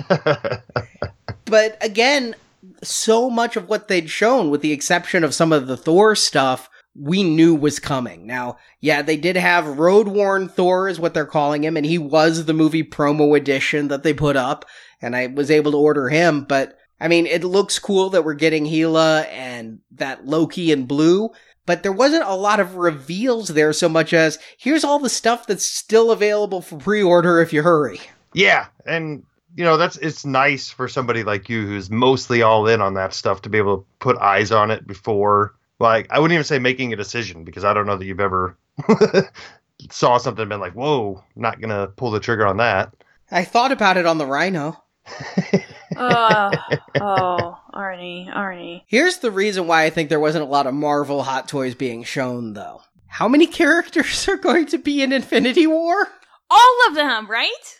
[1.46, 2.36] but again,
[2.84, 6.70] so much of what they'd shown, with the exception of some of the Thor stuff,
[7.00, 8.26] we knew was coming.
[8.26, 11.98] Now, yeah, they did have Road Worn Thor, is what they're calling him, and he
[11.98, 14.66] was the movie promo edition that they put up,
[15.02, 18.34] and I was able to order him, but I mean, it looks cool that we're
[18.34, 21.30] getting Hela and that Loki in blue,
[21.66, 25.46] but there wasn't a lot of reveals there so much as here's all the stuff
[25.46, 28.00] that's still available for pre-order if you hurry.
[28.34, 29.24] Yeah, and
[29.56, 33.14] you know that's it's nice for somebody like you who's mostly all in on that
[33.14, 36.60] stuff to be able to put eyes on it before like I wouldn't even say
[36.60, 38.58] making a decision because I don't know that you've ever
[39.92, 42.94] saw something and been like, "Whoa, not gonna pull the trigger on that."
[43.30, 44.82] I thought about it on the Rhino.
[45.96, 46.52] oh,
[47.02, 48.84] oh, Arnie, Arnie.
[48.88, 52.04] Here's the reason why I think there wasn't a lot of Marvel Hot Toys being
[52.04, 52.82] shown, though.
[53.08, 56.08] How many characters are going to be in Infinity War?
[56.50, 57.80] All of them, right?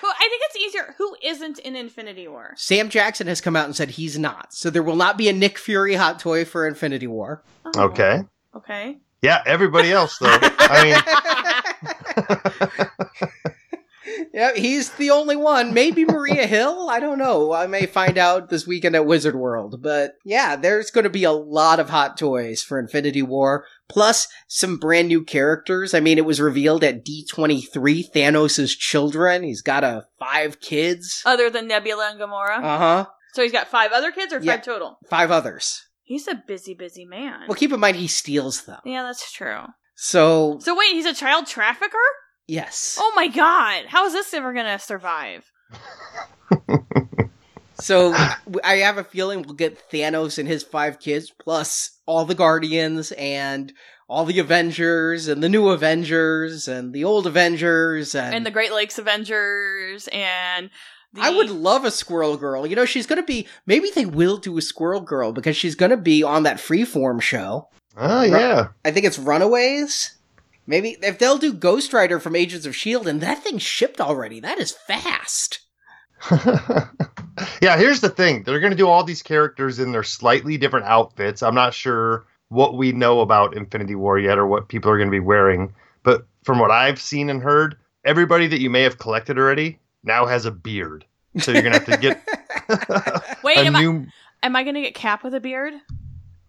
[0.00, 0.94] Who I think it's easier.
[0.98, 2.54] Who isn't in Infinity War?
[2.56, 4.54] Sam Jackson has come out and said he's not.
[4.54, 7.42] So there will not be a Nick Fury Hot Toy for Infinity War.
[7.76, 8.22] Oh, Okay.
[8.54, 8.96] Okay.
[9.22, 10.28] Yeah, everybody else though.
[10.30, 10.82] I
[13.44, 13.52] mean,
[14.32, 15.74] yeah, he's the only one.
[15.74, 16.88] Maybe Maria Hill.
[16.90, 17.52] I don't know.
[17.52, 19.82] I may find out this weekend at Wizard World.
[19.82, 24.28] But yeah, there's going to be a lot of hot toys for Infinity War, plus
[24.48, 25.94] some brand new characters.
[25.94, 29.42] I mean, it was revealed at D23 Thanos' children.
[29.42, 31.22] He's got a five kids.
[31.24, 32.58] Other than Nebula and Gamora.
[32.58, 33.06] Uh huh.
[33.34, 34.56] so he's got five other kids or five Yeah.
[34.58, 34.98] total?
[35.08, 35.82] Five others.
[36.02, 37.40] He's a busy, busy man.
[37.48, 38.78] Well, keep in mind he steals them.
[38.84, 39.62] yeah, that's true.
[39.96, 41.96] So So wait, he's a child trafficker?
[42.48, 42.98] Yes.
[43.00, 43.86] Oh my god.
[43.86, 45.50] How is this ever gonna survive?
[47.78, 48.14] So
[48.64, 53.12] I have a feeling we'll get Thanos and his five kids, plus all the Guardians
[53.12, 53.72] and
[54.08, 58.72] all the Avengers and the new Avengers and the old Avengers and, And the Great
[58.72, 60.70] Lakes Avengers and
[61.12, 62.66] the I would love a Squirrel Girl.
[62.66, 63.46] You know, she's gonna be.
[63.66, 67.68] Maybe they will do a Squirrel Girl because she's gonna be on that Freeform show.
[67.96, 68.68] oh yeah.
[68.84, 70.15] I think it's Runaways.
[70.66, 74.40] Maybe if they'll do Ghost Rider from Agents of Shield, and that thing shipped already.
[74.40, 75.60] That is fast.
[77.60, 78.42] yeah, here's the thing.
[78.42, 81.42] They're going to do all these characters in their slightly different outfits.
[81.42, 85.08] I'm not sure what we know about Infinity War yet or what people are going
[85.08, 88.98] to be wearing, but from what I've seen and heard, everybody that you may have
[88.98, 91.04] collected already now has a beard.
[91.38, 92.22] So you're going to have to get
[93.44, 94.06] Wait, a am, new
[94.42, 95.74] I, am I gonna get Cap with a beard?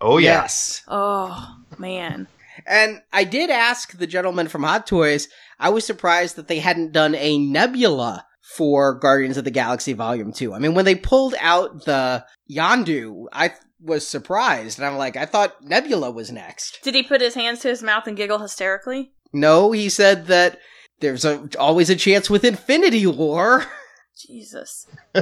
[0.02, 0.42] Oh yeah.
[0.42, 0.84] Yes.
[0.88, 2.28] Oh man.
[2.66, 5.28] And I did ask the gentleman from Hot Toys.
[5.60, 10.32] I was surprised that they hadn't done a Nebula for Guardians of the Galaxy Volume
[10.32, 10.54] 2.
[10.54, 14.80] I mean, when they pulled out the Yondu, I was surprised.
[14.80, 16.80] And I'm like, I thought Nebula was next.
[16.84, 19.12] Did he put his hands to his mouth and giggle hysterically?
[19.34, 20.60] No, he said that
[21.00, 23.66] there's a, always a chance with Infinity War.
[24.18, 24.88] Jesus.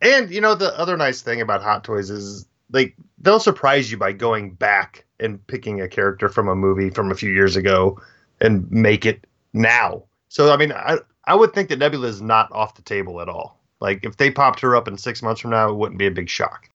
[0.00, 3.96] and you know the other nice thing about Hot Toys is like they'll surprise you
[3.96, 8.00] by going back and picking a character from a movie from a few years ago
[8.40, 10.02] and make it now.
[10.28, 13.28] So I mean, I I would think that Nebula is not off the table at
[13.28, 13.60] all.
[13.80, 16.10] Like if they popped her up in six months from now, it wouldn't be a
[16.10, 16.70] big shock.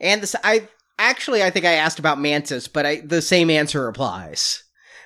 [0.00, 0.68] And this, I
[0.98, 4.62] actually, I think I asked about Mantis, but I, the same answer applies.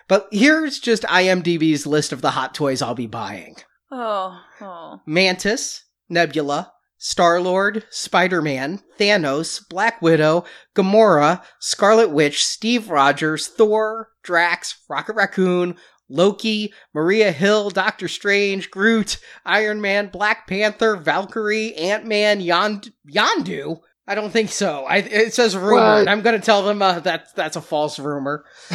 [0.08, 3.56] But here's just IMDb's list of the hot toys I'll be buying.
[3.90, 5.00] Oh, oh.
[5.06, 10.44] Mantis, Nebula, Star Lord, Spider Man, Thanos, Black Widow,
[10.74, 15.76] Gamora, Scarlet Witch, Steve Rogers, Thor, Drax, Rocket Raccoon,
[16.10, 23.80] Loki, Maria Hill, Doctor Strange, Groot, Iron Man, Black Panther, Valkyrie, Ant Man, Yond- Yondu.
[24.06, 24.84] I don't think so.
[24.86, 28.44] I, it says rumor, I'm going to tell them uh, that that's a false rumor.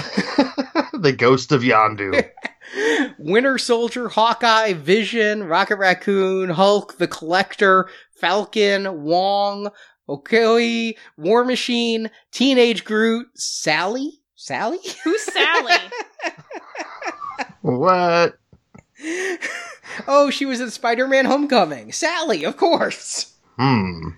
[0.93, 2.24] the ghost of Yondu.
[3.17, 9.69] Winter Soldier, Hawkeye, Vision, Rocket Raccoon, Hulk, The Collector, Falcon, Wong,
[10.09, 14.21] Okoye, War Machine, Teenage Groot, Sally?
[14.36, 14.80] Sally?
[15.03, 15.74] Who's Sally?
[17.61, 18.38] what?
[20.07, 21.91] oh, she was in Spider Man Homecoming.
[21.91, 23.36] Sally, of course.
[23.57, 24.09] Hmm.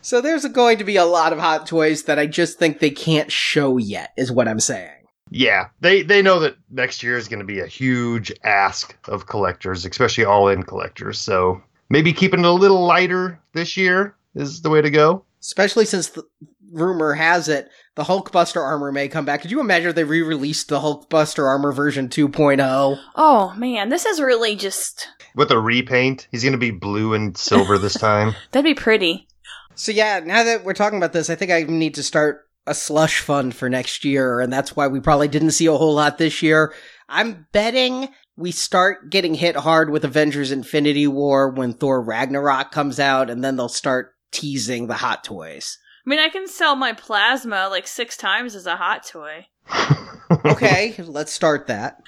[0.00, 2.90] So there's going to be a lot of hot toys that I just think they
[2.90, 4.97] can't show yet, is what I'm saying.
[5.30, 9.26] Yeah, they they know that next year is going to be a huge ask of
[9.26, 11.18] collectors, especially all in collectors.
[11.18, 15.24] So maybe keeping it a little lighter this year is the way to go.
[15.40, 16.24] Especially since the
[16.72, 19.42] rumor has it the Hulkbuster armor may come back.
[19.42, 22.98] Could you imagine if they re-released the Hulkbuster armor version 2.0?
[23.16, 27.36] Oh man, this is really just With a repaint, he's going to be blue and
[27.36, 28.34] silver this time.
[28.52, 29.26] that'd be pretty.
[29.74, 32.74] So yeah, now that we're talking about this, I think I need to start a
[32.74, 36.18] slush fund for next year, and that's why we probably didn't see a whole lot
[36.18, 36.74] this year.
[37.08, 38.08] I'm betting
[38.38, 43.42] we start getting hit hard with Avengers Infinity War when Thor Ragnarok comes out, and
[43.42, 45.76] then they'll start teasing the hot toys.
[46.06, 49.46] I mean, I can sell my plasma like six times as a hot toy.
[50.44, 52.02] Okay, let's start that.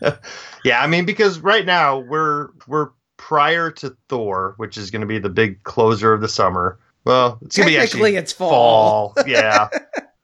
[0.64, 2.88] yeah, I mean because right now we're we're
[3.18, 6.78] prior to Thor, which is going to be the big closer of the summer.
[7.04, 9.12] Well, it's going to be actually it's fall.
[9.12, 9.24] fall.
[9.26, 9.68] Yeah,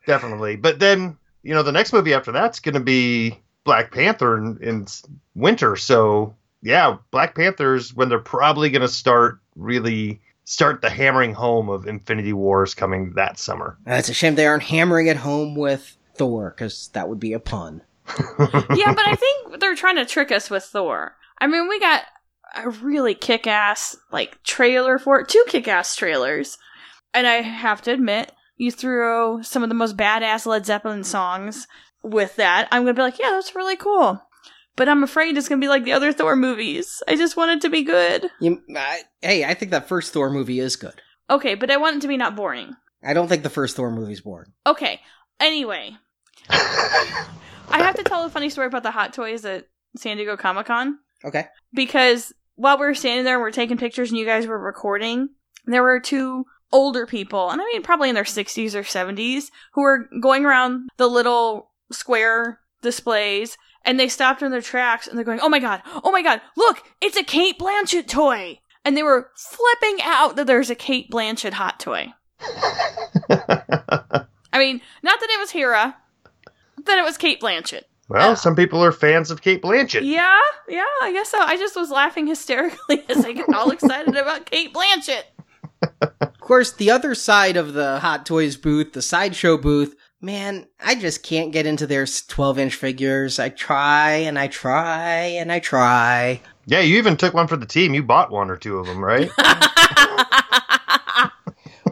[0.07, 0.57] definitely.
[0.57, 4.59] But then you know the next movie after that's going to be Black Panther in,
[4.63, 4.87] in
[5.35, 5.77] winter.
[5.77, 11.69] So yeah, Black Panther's when they're probably going to start really start the hammering home
[11.69, 13.79] of Infinity Wars coming that summer.
[13.87, 17.33] Uh, It's a shame they aren't hammering it home with Thor, because that would be
[17.33, 17.83] a pun.
[18.39, 21.17] yeah, but I think they're trying to trick us with Thor.
[21.39, 22.03] I mean, we got
[22.57, 26.59] a really kick ass like trailer for it, two kick ass trailers.
[27.15, 31.67] And I have to admit, you threw some of the most badass Led Zeppelin songs
[32.03, 32.69] with that.
[32.71, 34.23] I'm gonna be like, yeah, that's really cool.
[34.77, 37.03] But I'm afraid it's gonna be like the other Thor movies.
[37.09, 38.29] I just want it to be good.
[38.41, 41.01] You, I, hey, I think that first Thor movie is good.
[41.31, 42.75] Okay, but I want it to be not boring.
[43.05, 44.53] I don't think the first Thor movie's boring.
[44.67, 45.01] Okay.
[45.41, 45.97] Anyway,
[46.51, 47.27] I
[47.71, 50.99] have to tell a funny story about the hot toys at San Diego Comic Con.
[51.25, 51.47] Okay.
[51.73, 54.59] because while we were standing there and we are taking pictures and you guys were
[54.59, 55.29] recording,
[55.67, 59.83] there were two older people, and I mean probably in their 60s or 70s, who
[59.83, 65.25] were going around the little square displays and they stopped in their tracks and they're
[65.25, 65.83] going, "Oh my god.
[66.05, 66.41] Oh my god.
[66.57, 71.11] Look, it's a Cate Blanchett toy." And they were flipping out that there's a Cate
[71.11, 72.13] Blanchett hot toy.
[73.31, 75.97] I mean, not that it was Hela,
[76.85, 77.83] that it was Cate Blanchett.
[78.09, 80.03] well, some people are fans of Cate Blanchett.
[80.05, 81.39] Yeah, yeah, I guess so.
[81.39, 85.23] I just was laughing hysterically as I got all excited about Cate Blanchett.
[86.43, 90.97] Of course, the other side of the Hot Toys booth, the sideshow booth, man, I
[90.97, 93.39] just can't get into their 12 inch figures.
[93.39, 96.41] I try and I try and I try.
[96.67, 97.95] Yeah, you even took one for the team.
[97.95, 99.31] You bought one or two of them, right?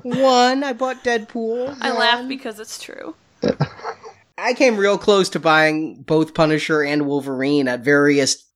[0.03, 1.77] One, I bought Deadpool.
[1.81, 1.99] I One.
[2.01, 3.15] laugh because it's true.
[4.39, 8.47] I came real close to buying both Punisher and Wolverine at various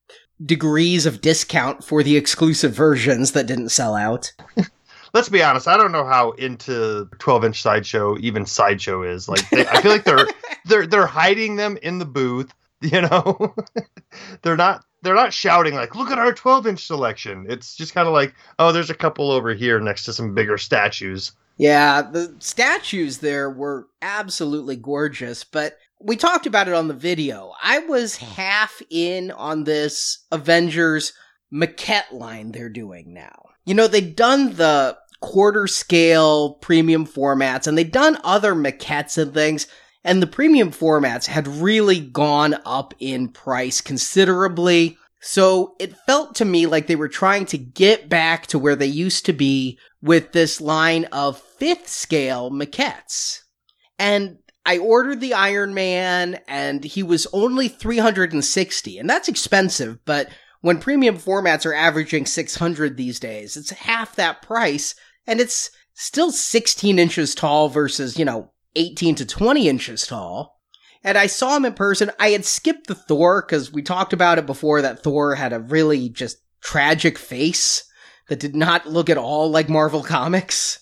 [0.45, 4.33] degrees of discount for the exclusive versions that didn't sell out.
[5.15, 5.69] Let's be honest.
[5.69, 9.29] I don't know how into 12 inch sideshow even sideshow is.
[9.29, 10.27] Like, they, I feel like they're
[10.67, 12.53] they're they're hiding them in the booth.
[12.81, 13.55] You know,
[14.43, 18.07] they're not they're not shouting like, "Look at our 12 inch selection." It's just kind
[18.07, 22.35] of like, "Oh, there's a couple over here next to some bigger statues." Yeah, the
[22.41, 27.53] statues there were absolutely gorgeous, but we talked about it on the video.
[27.63, 31.15] I was half in on this Avengers
[31.51, 33.45] maquette line they're doing now.
[33.65, 39.33] You know, they've done the quarter scale premium formats and they'd done other maquettes and
[39.33, 39.67] things,
[40.05, 44.99] and the premium formats had really gone up in price considerably.
[45.23, 48.85] So it felt to me like they were trying to get back to where they
[48.87, 53.39] used to be with this line of fifth scale maquettes.
[53.99, 60.29] And I ordered the Iron Man and he was only 360 and that's expensive, but
[60.61, 64.95] when premium formats are averaging 600 these days, it's half that price
[65.27, 70.61] and it's still 16 inches tall versus, you know, 18 to 20 inches tall.
[71.03, 72.11] And I saw him in person.
[72.19, 75.61] I had skipped the Thor because we talked about it before that Thor had a
[75.61, 77.85] really just tragic face
[78.29, 80.81] that did not look at all like Marvel Comics.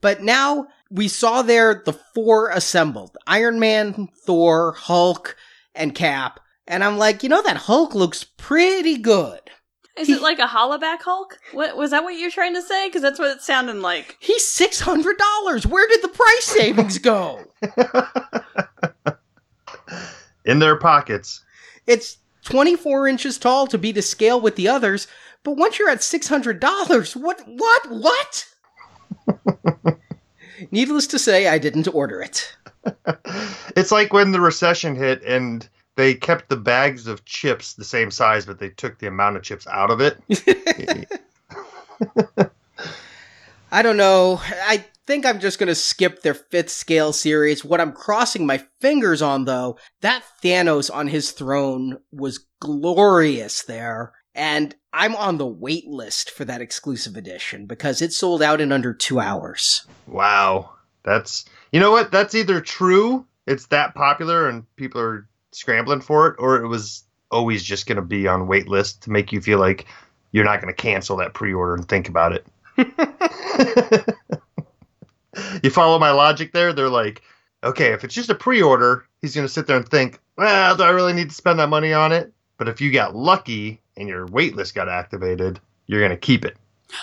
[0.00, 5.36] But now we saw there the four assembled Iron Man, Thor, Hulk,
[5.74, 6.40] and Cap.
[6.66, 9.40] And I'm like, you know, that Hulk looks pretty good.
[10.00, 11.38] Is He- it like a hollaback Hulk?
[11.52, 12.02] What was that?
[12.02, 12.88] What you're trying to say?
[12.88, 14.16] Because that's what it sounded like.
[14.20, 15.66] He's $600.
[15.66, 17.44] Where did the price savings go?
[20.44, 21.44] In their pockets.
[21.86, 25.06] It's 24 inches tall to be to scale with the others,
[25.44, 28.46] but once you're at $600, what, what, what?
[30.70, 32.56] Needless to say, I didn't order it.
[33.76, 38.10] It's like when the recession hit and they kept the bags of chips the same
[38.10, 40.18] size, but they took the amount of chips out of it.
[43.72, 44.40] I don't know.
[44.42, 47.64] I think I'm just going to skip their fifth scale series.
[47.64, 54.12] What I'm crossing my fingers on, though, that Thanos on his throne was glorious there.
[54.34, 58.72] and I'm on the wait list for that exclusive edition because it sold out in
[58.72, 59.86] under two hours.
[60.06, 60.72] Wow.
[61.04, 62.10] That's, you know what?
[62.10, 67.04] That's either true, it's that popular and people are scrambling for it, or it was
[67.30, 69.86] always just going to be on wait list to make you feel like
[70.32, 72.46] you're not going to cancel that pre order and think about it.
[75.62, 76.72] you follow my logic there?
[76.72, 77.22] They're like,
[77.64, 80.76] okay, if it's just a pre order, he's going to sit there and think, well,
[80.76, 82.32] do I really need to spend that money on it?
[82.56, 86.56] But if you got lucky and your waitlist got activated, you're going to keep it.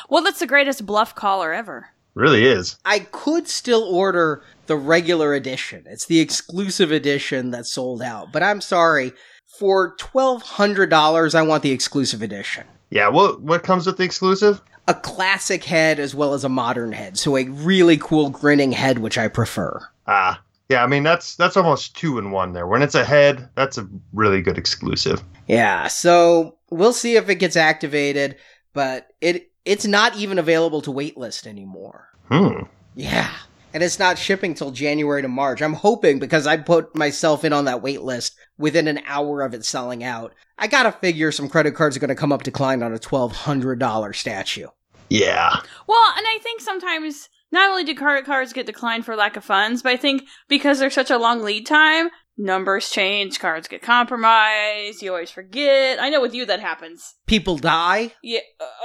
[0.09, 1.89] Well, that's the greatest bluff caller ever.
[2.13, 2.77] Really is.
[2.83, 5.83] I could still order the regular edition.
[5.87, 8.31] It's the exclusive edition that sold out.
[8.31, 9.13] But I'm sorry,
[9.57, 12.65] for $1,200, I want the exclusive edition.
[12.89, 14.61] Yeah, what what comes with the exclusive?
[14.87, 17.17] A classic head as well as a modern head.
[17.17, 19.85] So a really cool grinning head, which I prefer.
[20.07, 22.67] Ah, yeah, I mean that's that's almost two in one there.
[22.67, 25.21] When it's a head, that's a really good exclusive.
[25.47, 28.37] Yeah, so we'll see if it gets activated,
[28.73, 32.07] but it it's not even available to waitlist anymore.
[32.29, 32.63] Hmm.
[32.95, 33.33] Yeah.
[33.73, 35.61] And it's not shipping till January to March.
[35.61, 39.53] I'm hoping because I put myself in on that wait list within an hour of
[39.53, 40.33] it selling out.
[40.57, 44.67] I gotta figure some credit cards are gonna come up declined on a $1,200 statue.
[45.09, 45.61] Yeah.
[45.87, 49.43] Well, and I think sometimes not only do credit cards get declined for lack of
[49.43, 53.81] funds, but I think because there's such a long lead time, numbers change, cards get
[53.81, 56.01] compromised, you always forget.
[56.01, 57.15] I know with you that happens.
[57.25, 58.13] People die?
[58.21, 58.39] Yeah,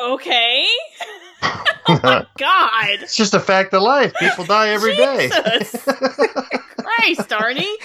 [0.05, 0.65] okay.
[1.43, 2.89] oh my god.
[3.03, 4.15] It's just a fact of life.
[4.19, 5.29] People die every day.
[5.29, 5.83] Jesus.
[5.85, 7.77] Christ, Arnie.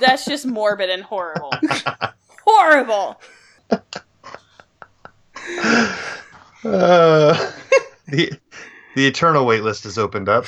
[0.00, 1.52] That's just morbid and horrible.
[2.44, 3.20] horrible.
[6.64, 7.52] uh,
[8.08, 8.32] the
[8.94, 10.46] the eternal wait list is opened up.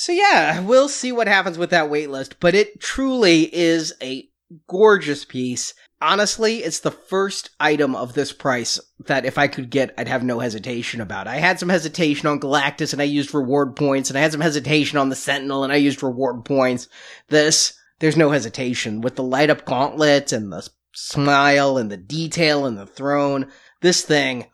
[0.00, 4.28] So yeah, we'll see what happens with that wait list, but it truly is a
[4.68, 5.74] gorgeous piece.
[6.00, 10.22] Honestly, it's the first item of this price that if I could get, I'd have
[10.22, 11.26] no hesitation about.
[11.26, 14.40] I had some hesitation on Galactus and I used reward points, and I had some
[14.40, 16.86] hesitation on the Sentinel and I used reward points.
[17.26, 19.00] This, there's no hesitation.
[19.00, 24.02] With the light up gauntlet and the smile and the detail and the throne, this
[24.02, 24.46] thing,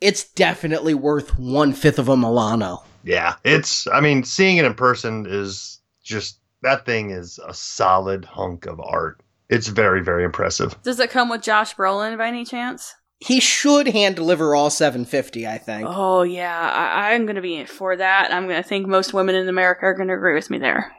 [0.00, 2.85] it's definitely worth one fifth of a Milano.
[3.06, 3.86] Yeah, it's.
[3.86, 8.80] I mean, seeing it in person is just that thing is a solid hunk of
[8.80, 9.20] art.
[9.48, 10.76] It's very, very impressive.
[10.82, 12.94] Does it come with Josh Brolin by any chance?
[13.20, 15.86] He should hand deliver all 750, I think.
[15.88, 18.32] Oh yeah, I- I'm gonna be for that.
[18.32, 20.92] I'm gonna think most women in America are gonna agree with me there.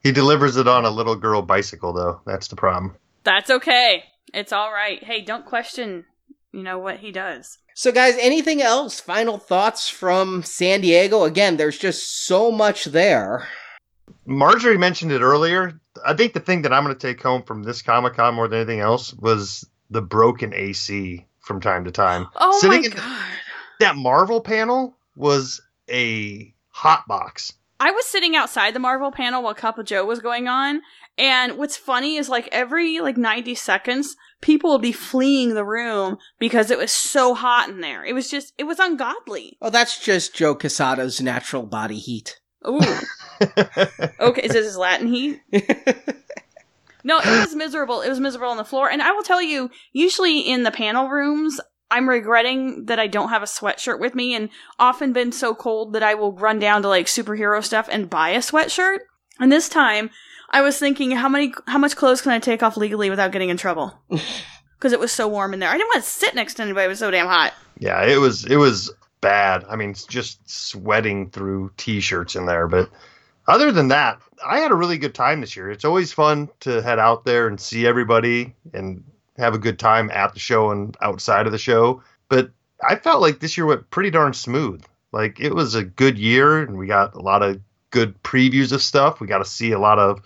[0.02, 2.22] He delivers it on a little girl bicycle, though.
[2.26, 2.96] That's the problem.
[3.26, 4.06] That's okay.
[4.34, 5.04] It's all right.
[5.04, 6.06] Hey, don't question,
[6.52, 7.58] you know what he does.
[7.76, 9.00] So, guys, anything else?
[9.00, 11.24] Final thoughts from San Diego?
[11.24, 13.48] Again, there's just so much there.
[14.26, 15.80] Marjorie mentioned it earlier.
[16.06, 18.48] I think the thing that I'm going to take home from this Comic Con more
[18.48, 22.28] than anything else was the broken AC from time to time.
[22.36, 23.26] Oh Sitting my in god.
[23.80, 27.54] that Marvel panel was a hot box.
[27.80, 30.82] I was sitting outside the Marvel panel while Cup of Joe was going on,
[31.18, 36.18] and what's funny is like every like 90 seconds, people would be fleeing the room
[36.40, 38.04] because it was so hot in there.
[38.04, 39.58] It was just, it was ungodly.
[39.62, 42.40] Oh, that's just Joe Quesada's natural body heat.
[42.68, 42.80] Ooh.
[44.20, 45.42] okay, is this his Latin heat?
[47.04, 48.02] No, it was miserable.
[48.02, 48.90] It was miserable on the floor.
[48.90, 51.60] And I will tell you, usually in the panel rooms,
[51.90, 55.94] I'm regretting that I don't have a sweatshirt with me and often been so cold
[55.94, 59.00] that I will run down to like superhero stuff and buy a sweatshirt.
[59.40, 60.10] And this time,
[60.52, 63.50] I was thinking how many how much clothes can I take off legally without getting
[63.50, 63.94] in trouble?
[64.80, 65.70] Cuz it was so warm in there.
[65.70, 66.86] I didn't want to sit next to anybody.
[66.86, 67.54] It was so damn hot.
[67.78, 68.92] yeah, it was it was
[69.22, 69.66] bad.
[69.70, 72.90] I mean, just sweating through t-shirts in there, but
[73.48, 75.70] other than that, I had a really good time this year.
[75.70, 79.04] It's always fun to head out there and see everybody and
[79.38, 82.02] have a good time at the show and outside of the show.
[82.30, 82.52] But
[82.88, 84.84] I felt like this year went pretty darn smooth.
[85.12, 87.60] Like it was a good year and we got a lot of
[87.92, 89.20] good previews of stuff.
[89.20, 90.22] We got to see a lot of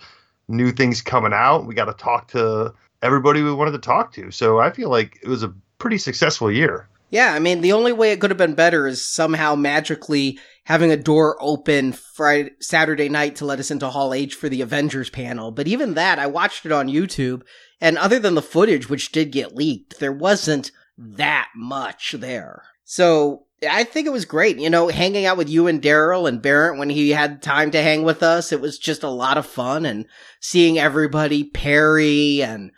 [0.48, 1.66] new things coming out.
[1.66, 4.30] We got to talk to everybody we wanted to talk to.
[4.30, 6.88] So I feel like it was a pretty successful year.
[7.10, 10.90] Yeah, I mean, the only way it could have been better is somehow magically having
[10.90, 15.10] a door open Friday, Saturday night to let us into Hall H for the Avengers
[15.10, 15.52] panel.
[15.52, 17.42] But even that, I watched it on YouTube,
[17.80, 22.62] and other than the footage, which did get leaked, there wasn't that much there.
[22.84, 24.58] So I think it was great.
[24.58, 27.82] You know, hanging out with you and Daryl and Barrett when he had time to
[27.82, 30.06] hang with us, it was just a lot of fun and
[30.40, 32.70] seeing everybody, Perry and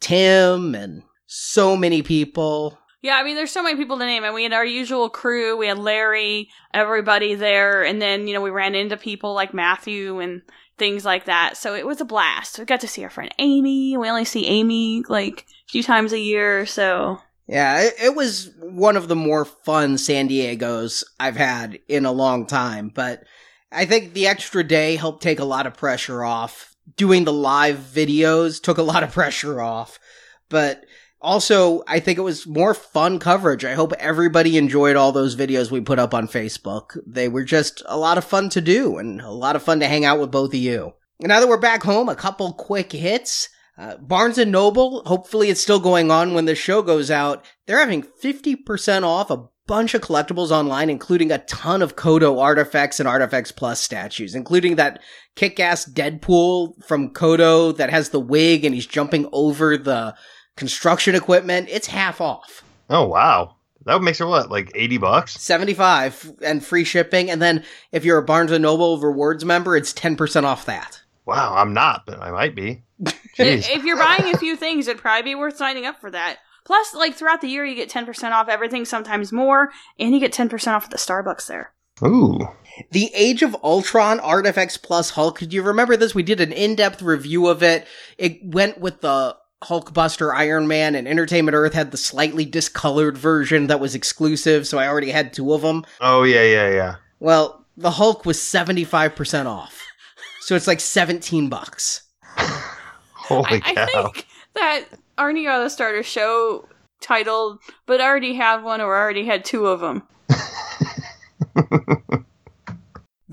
[0.00, 2.78] Tim and so many people.
[3.02, 5.58] Yeah, I mean, there's so many people to name, and we had our usual crew.
[5.58, 10.20] We had Larry, everybody there, and then you know we ran into people like Matthew
[10.20, 10.40] and
[10.78, 11.58] things like that.
[11.58, 12.58] So it was a blast.
[12.58, 13.96] We got to see our friend Amy.
[13.98, 18.50] We only see Amy like a few times a year, so Yeah, it, it was
[18.58, 23.24] one of the more fun San Diego's I've had in a long time, but
[23.70, 26.74] I think the extra day helped take a lot of pressure off.
[26.96, 29.98] Doing the live videos took a lot of pressure off,
[30.48, 30.84] but
[31.20, 33.64] also I think it was more fun coverage.
[33.64, 36.98] I hope everybody enjoyed all those videos we put up on Facebook.
[37.06, 39.88] They were just a lot of fun to do and a lot of fun to
[39.88, 40.92] hang out with both of you.
[41.20, 43.48] And now that we're back home, a couple quick hits.
[43.76, 47.44] Uh, Barnes and Noble, hopefully it's still going on when the show goes out.
[47.66, 53.00] They're having 50% off a bunch of collectibles online, including a ton of Koto artifacts
[53.00, 55.00] and ArtFX+ statues, including that
[55.34, 60.14] kick-ass Deadpool from Koto that has the wig and he's jumping over the
[60.56, 61.68] construction equipment.
[61.70, 62.62] It's half off.
[62.90, 63.56] Oh wow,
[63.86, 65.40] that makes it what like eighty bucks?
[65.40, 67.30] 75 and free shipping.
[67.30, 71.02] And then if you're a Barnes and Noble rewards member, it's 10% off that.
[71.26, 72.82] Wow, I'm not, but I might be.
[73.38, 76.38] If you're buying a few things, it'd probably be worth signing up for that.
[76.64, 80.32] Plus, like throughout the year, you get 10% off everything, sometimes more, and you get
[80.32, 81.72] 10% off at the Starbucks there.
[82.02, 82.40] Ooh,
[82.90, 85.38] The Age of Ultron ArtFX+ Hulk.
[85.40, 86.14] Do you remember this?
[86.14, 87.86] We did an in-depth review of it.
[88.18, 93.66] It went with the Hulkbuster Iron Man and Entertainment Earth had the slightly discolored version
[93.68, 95.84] that was exclusive, so I already had two of them.
[96.00, 96.96] oh yeah, yeah, yeah.
[97.20, 99.80] Well, the Hulk was 75% off.
[100.40, 102.02] So it's like 17 bucks.
[103.24, 103.86] Holy I, cow!
[103.86, 104.84] I think that
[105.18, 106.68] Arnie got a starter show
[107.00, 110.02] titled, but I already have one or I already had two of them.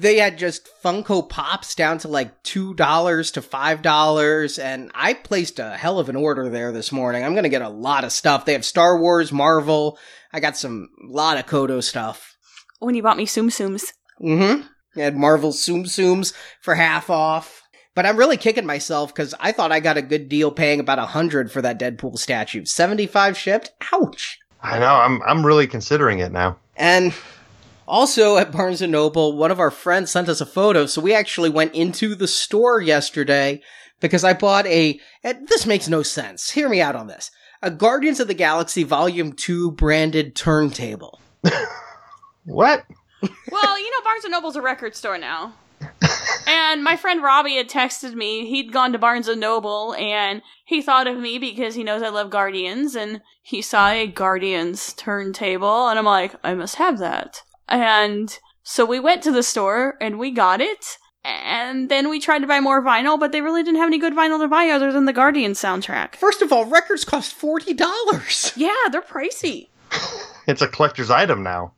[0.01, 2.75] They had just Funko Pops down to like $2
[3.33, 7.23] to $5, and I placed a hell of an order there this morning.
[7.23, 8.43] I'm gonna get a lot of stuff.
[8.43, 9.99] They have Star Wars, Marvel.
[10.33, 12.35] I got some, lot of Koto stuff.
[12.79, 13.83] When you bought me Tsum Tsums.
[14.19, 14.65] Mm-hmm.
[14.95, 17.61] They had Marvel Tsum Tsums for half off.
[17.93, 20.99] But I'm really kicking myself because I thought I got a good deal paying about
[20.99, 22.65] a hundred for that Deadpool statue.
[22.65, 23.71] 75 shipped?
[23.91, 24.39] Ouch!
[24.61, 24.93] I know.
[24.95, 26.57] I'm I'm really considering it now.
[26.77, 27.13] And
[27.87, 31.13] also at Barnes and Noble, one of our friends sent us a photo, so we
[31.13, 33.61] actually went into the store yesterday
[33.99, 34.99] because I bought a.
[35.23, 36.51] and This makes no sense.
[36.51, 37.31] Hear me out on this.
[37.61, 41.19] A Guardians of the Galaxy Volume 2 branded turntable.
[42.45, 42.85] What?
[43.51, 45.53] Well, you know, Barnes and Noble's a record store now.
[46.47, 48.47] And my friend Robbie had texted me.
[48.47, 52.09] He'd gone to Barnes and Noble and he thought of me because he knows I
[52.09, 57.41] love Guardians and he saw a Guardians turntable and I'm like, I must have that.
[57.67, 60.97] And so we went to the store and we got it.
[61.23, 64.13] And then we tried to buy more vinyl, but they really didn't have any good
[64.13, 66.15] vinyl to buy other than the Guardians soundtrack.
[66.15, 68.53] First of all, records cost $40.
[68.57, 69.67] Yeah, they're pricey.
[70.47, 71.73] It's a collector's item now.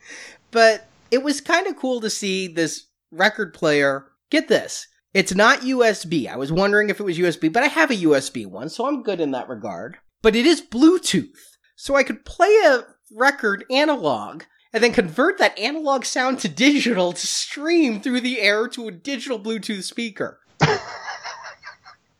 [0.50, 4.06] but it was kind of cool to see this record player.
[4.30, 4.86] Get this.
[5.14, 6.28] It's not USB.
[6.28, 9.02] I was wondering if it was USB, but I have a USB one, so I'm
[9.02, 9.96] good in that regard.
[10.22, 11.56] But it is Bluetooth.
[11.76, 12.84] So I could play a
[13.14, 14.42] record analog
[14.72, 18.92] and then convert that analog sound to digital to stream through the air to a
[18.92, 20.40] digital Bluetooth speaker.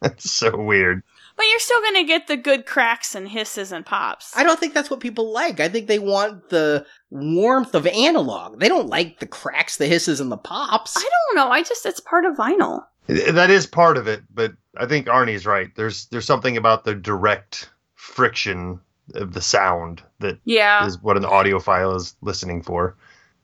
[0.00, 1.02] That's so weird.
[1.38, 4.36] But you're still gonna get the good cracks and hisses and pops.
[4.36, 5.60] I don't think that's what people like.
[5.60, 8.58] I think they want the warmth of analog.
[8.58, 10.96] They don't like the cracks, the hisses, and the pops.
[10.96, 11.48] I don't know.
[11.52, 12.82] I just it's part of vinyl.
[13.06, 15.74] That is part of it, but I think Arnie's right.
[15.76, 18.80] There's there's something about the direct friction
[19.14, 20.84] of the sound that Yeah.
[20.86, 22.96] is what an audiophile is listening for.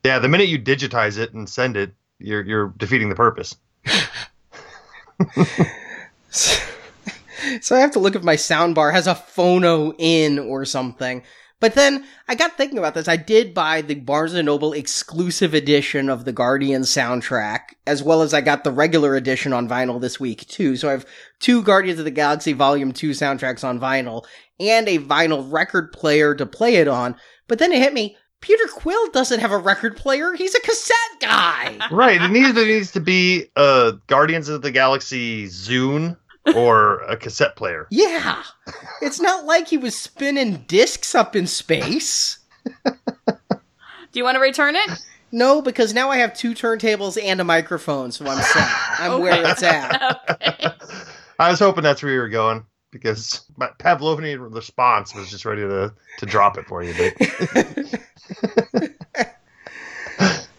[0.03, 3.55] Yeah, the minute you digitize it and send it, you're you're defeating the purpose.
[7.61, 11.23] so I have to look if my soundbar has a phono in or something.
[11.61, 13.07] But then I got thinking about this.
[13.07, 18.21] I did buy the Barnes and Noble exclusive edition of the Guardian soundtrack, as well
[18.21, 20.75] as I got the regular edition on vinyl this week too.
[20.75, 21.05] So I have
[21.39, 24.25] two Guardians of the Galaxy Volume 2 soundtracks on vinyl
[24.59, 27.15] and a vinyl record player to play it on.
[27.47, 30.33] But then it hit me, Peter Quill doesn't have a record player.
[30.33, 31.79] He's a cassette guy.
[31.89, 32.21] Right.
[32.21, 36.17] It needs it needs to be a Guardians of the Galaxy Zune
[36.55, 37.87] or a cassette player.
[37.89, 38.43] Yeah.
[39.01, 42.39] It's not like he was spinning discs up in space.
[42.85, 44.89] Do you want to return it?
[45.31, 48.69] No, because now I have two turntables and a microphone, so I'm set.
[48.99, 50.21] I'm where it's at.
[50.29, 50.67] okay.
[51.39, 55.63] I was hoping that's where you were going because my Pavlovian response was just ready
[55.63, 56.93] to, to drop it for you.
[56.97, 58.91] But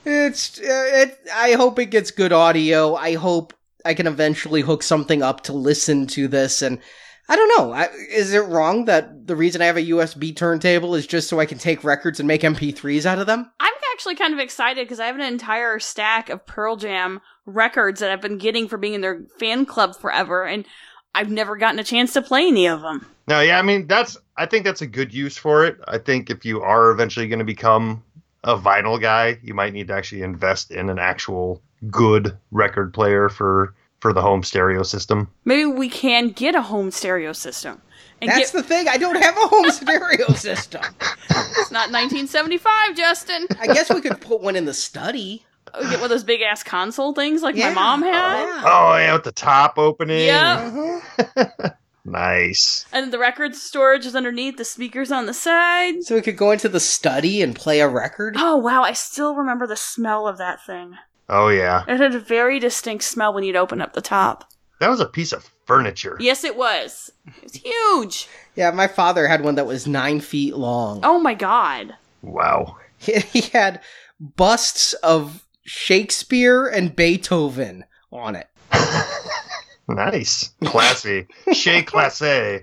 [0.09, 1.19] It's uh, it.
[1.35, 2.95] I hope it gets good audio.
[2.95, 3.53] I hope
[3.87, 6.81] I can eventually hook something up to listen to this, and
[7.29, 7.73] I don't know.
[7.73, 11.41] I, is it wrong that the reason I have a USB turntable is just so
[11.41, 13.51] I can take records and make MP3s out of them?
[13.59, 18.01] I'm actually kind of excited because I have an entire stack of Pearl Jam records
[18.01, 20.67] that I've been getting for being in their fan club forever, and
[21.15, 23.07] I've never gotten a chance to play any of them.
[23.27, 25.79] No, yeah, I mean that's I think that's a good use for it.
[25.89, 28.05] I think if you are eventually going to become
[28.45, 31.61] a vinyl guy, you might need to actually invest in an actual
[31.91, 35.29] good record player for for the home stereo system.
[35.45, 37.81] Maybe we can get a home stereo system.
[38.21, 38.89] And That's get- the thing.
[38.89, 40.83] I don't have a home stereo system.
[41.31, 43.47] It's not 1975, Justin.
[43.61, 45.45] I guess we could put one in the study.
[45.75, 47.71] Oh, get one of those big ass console things like yeah.
[47.71, 48.15] my mom had.
[48.15, 48.63] Oh, yeah.
[48.65, 50.27] oh, yeah, with the top opening.
[50.27, 51.01] Yeah.
[51.29, 51.71] Uh-huh.
[52.05, 52.87] nice.
[52.93, 56.05] And the record storage is underneath, the speakers on the side.
[56.05, 58.37] So we could go into the study and play a record.
[58.39, 60.95] Oh wow, I still remember the smell of that thing.
[61.29, 61.85] Oh yeah.
[61.89, 64.51] It had a very distinct smell when you'd open up the top.
[64.81, 66.17] That was a piece of furniture.
[66.21, 67.11] Yes, it was.
[67.43, 68.29] It's huge.
[68.55, 71.01] Yeah, my father had one that was nine feet long.
[71.03, 71.95] Oh my god.
[72.23, 72.77] Wow.
[72.99, 73.83] He had
[74.19, 78.49] busts of Shakespeare and Beethoven on it.
[79.89, 80.51] nice.
[80.65, 81.27] Classy.
[81.53, 82.63] Chez Classé.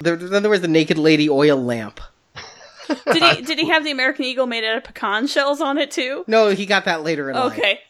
[0.00, 2.00] then there was the Naked Lady oil lamp
[3.12, 5.90] did he did he have the American Eagle made out of pecan shells on it
[5.90, 6.24] too?
[6.26, 7.52] No, he got that later in life.
[7.52, 7.80] Okay.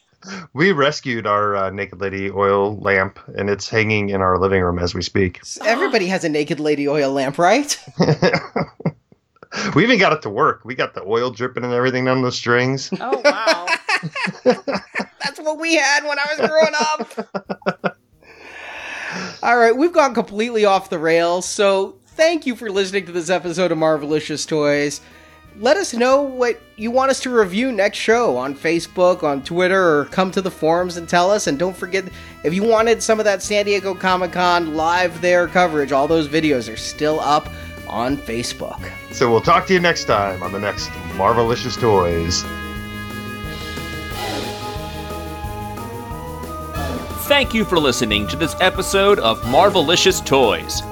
[0.52, 4.80] We rescued our uh, Naked Lady oil lamp, and it's hanging in our living room
[4.80, 5.40] as we speak.
[5.64, 7.78] Everybody has a Naked Lady oil lamp, right?
[9.74, 10.64] we even got it to work.
[10.64, 12.90] We got the oil dripping and everything down the strings.
[13.00, 13.66] Oh wow!
[14.44, 16.74] That's what we had when I was growing
[17.94, 18.08] up.
[19.42, 21.46] All right, we've gone completely off the rails.
[21.46, 25.00] So thank you for listening to this episode of Marvelicious Toys.
[25.60, 30.00] Let us know what you want us to review next show on Facebook, on Twitter,
[30.00, 31.46] or come to the forums and tell us.
[31.46, 32.06] And don't forget,
[32.42, 36.26] if you wanted some of that San Diego Comic Con live there coverage, all those
[36.26, 37.48] videos are still up
[37.86, 38.90] on Facebook.
[39.12, 42.42] So we'll talk to you next time on the next Marvelicious Toys.
[47.28, 50.82] Thank you for listening to this episode of Marvelicious Toys.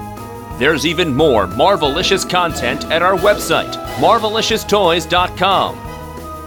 [0.59, 5.77] There's even more Marvelicious content at our website, marvelicioustoys.com.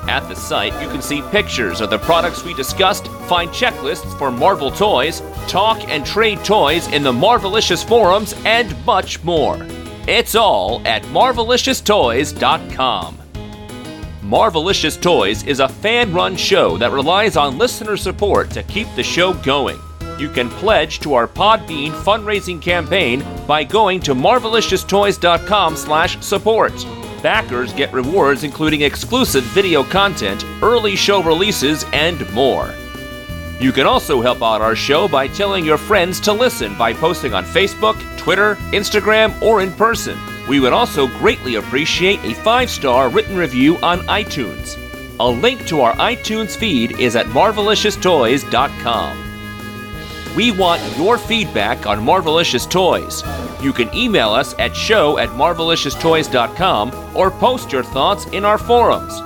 [0.10, 4.32] At the site, you can see pictures of the products we discussed, find checklists for
[4.32, 9.60] Marvel toys, talk and trade toys in the Marvelicious forums, and much more.
[10.08, 13.18] It's all at marvelicioustoys.com.
[14.24, 19.04] Marvelicious Toys is a fan run show that relies on listener support to keep the
[19.04, 19.80] show going
[20.20, 26.74] you can pledge to our Podbean fundraising campaign by going to marvelicioustoys.com slash support.
[27.22, 32.74] Backers get rewards including exclusive video content, early show releases, and more.
[33.60, 37.34] You can also help out our show by telling your friends to listen by posting
[37.34, 40.18] on Facebook, Twitter, Instagram, or in person.
[40.48, 44.78] We would also greatly appreciate a five star written review on iTunes.
[45.20, 49.29] A link to our iTunes feed is at marvelicioustoys.com.
[50.36, 53.24] We want your feedback on Marvelicious Toys.
[53.62, 59.20] You can email us at show at marvelicioustoys.com or post your thoughts in our forums.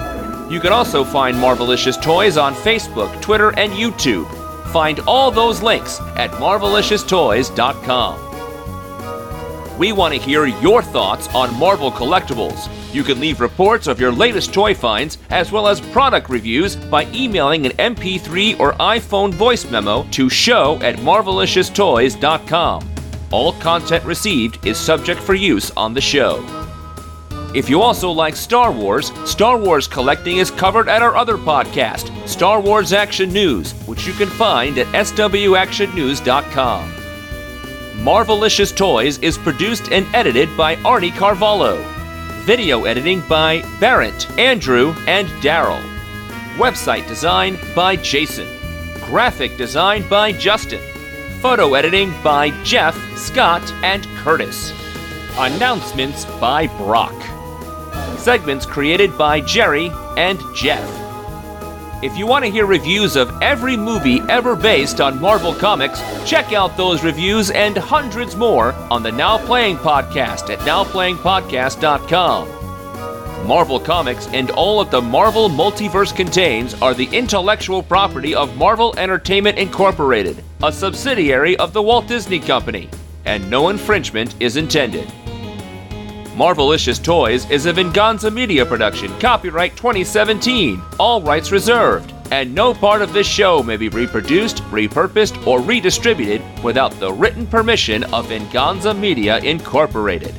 [0.51, 4.27] You can also find Marvelicious Toys on Facebook, Twitter, and YouTube.
[4.71, 8.32] Find all those links at marvelicioustoys.com.
[9.77, 12.69] We want to hear your thoughts on Marvel collectibles.
[12.93, 17.07] You can leave reports of your latest toy finds as well as product reviews by
[17.11, 22.89] emailing an MP3 or iPhone voice memo to show at marvelicioustoys.com.
[23.31, 26.45] All content received is subject for use on the show.
[27.55, 32.27] If you also like Star Wars, Star Wars collecting is covered at our other podcast,
[32.27, 37.02] Star Wars Action News, which you can find at swactionnews.com.
[38.03, 41.81] Marvelicious Toys is produced and edited by Arnie Carvalho.
[42.43, 45.81] Video editing by Barrett, Andrew, and Daryl.
[46.57, 48.45] Website design by Jason.
[49.05, 50.81] Graphic design by Justin.
[51.39, 54.73] Photo editing by Jeff, Scott, and Curtis.
[55.37, 57.15] Announcements by Brock.
[58.17, 61.02] Segments created by Jerry and Jeff.
[62.03, 66.51] If you want to hear reviews of every movie ever based on Marvel Comics, check
[66.51, 73.47] out those reviews and hundreds more on the Now Playing Podcast at nowplayingpodcast.com.
[73.47, 78.93] Marvel Comics and all that the Marvel multiverse contains are the intellectual property of Marvel
[78.97, 82.89] Entertainment Incorporated, a subsidiary of the Walt Disney Company,
[83.23, 85.09] and no infringement is intended.
[86.35, 92.11] Marvelicious Toys is a Venganza Media production, copyright 2017, all rights reserved.
[92.31, 97.45] and no part of this show may be reproduced, repurposed, or redistributed without the written
[97.45, 100.33] permission of Venganza Media Incorporated.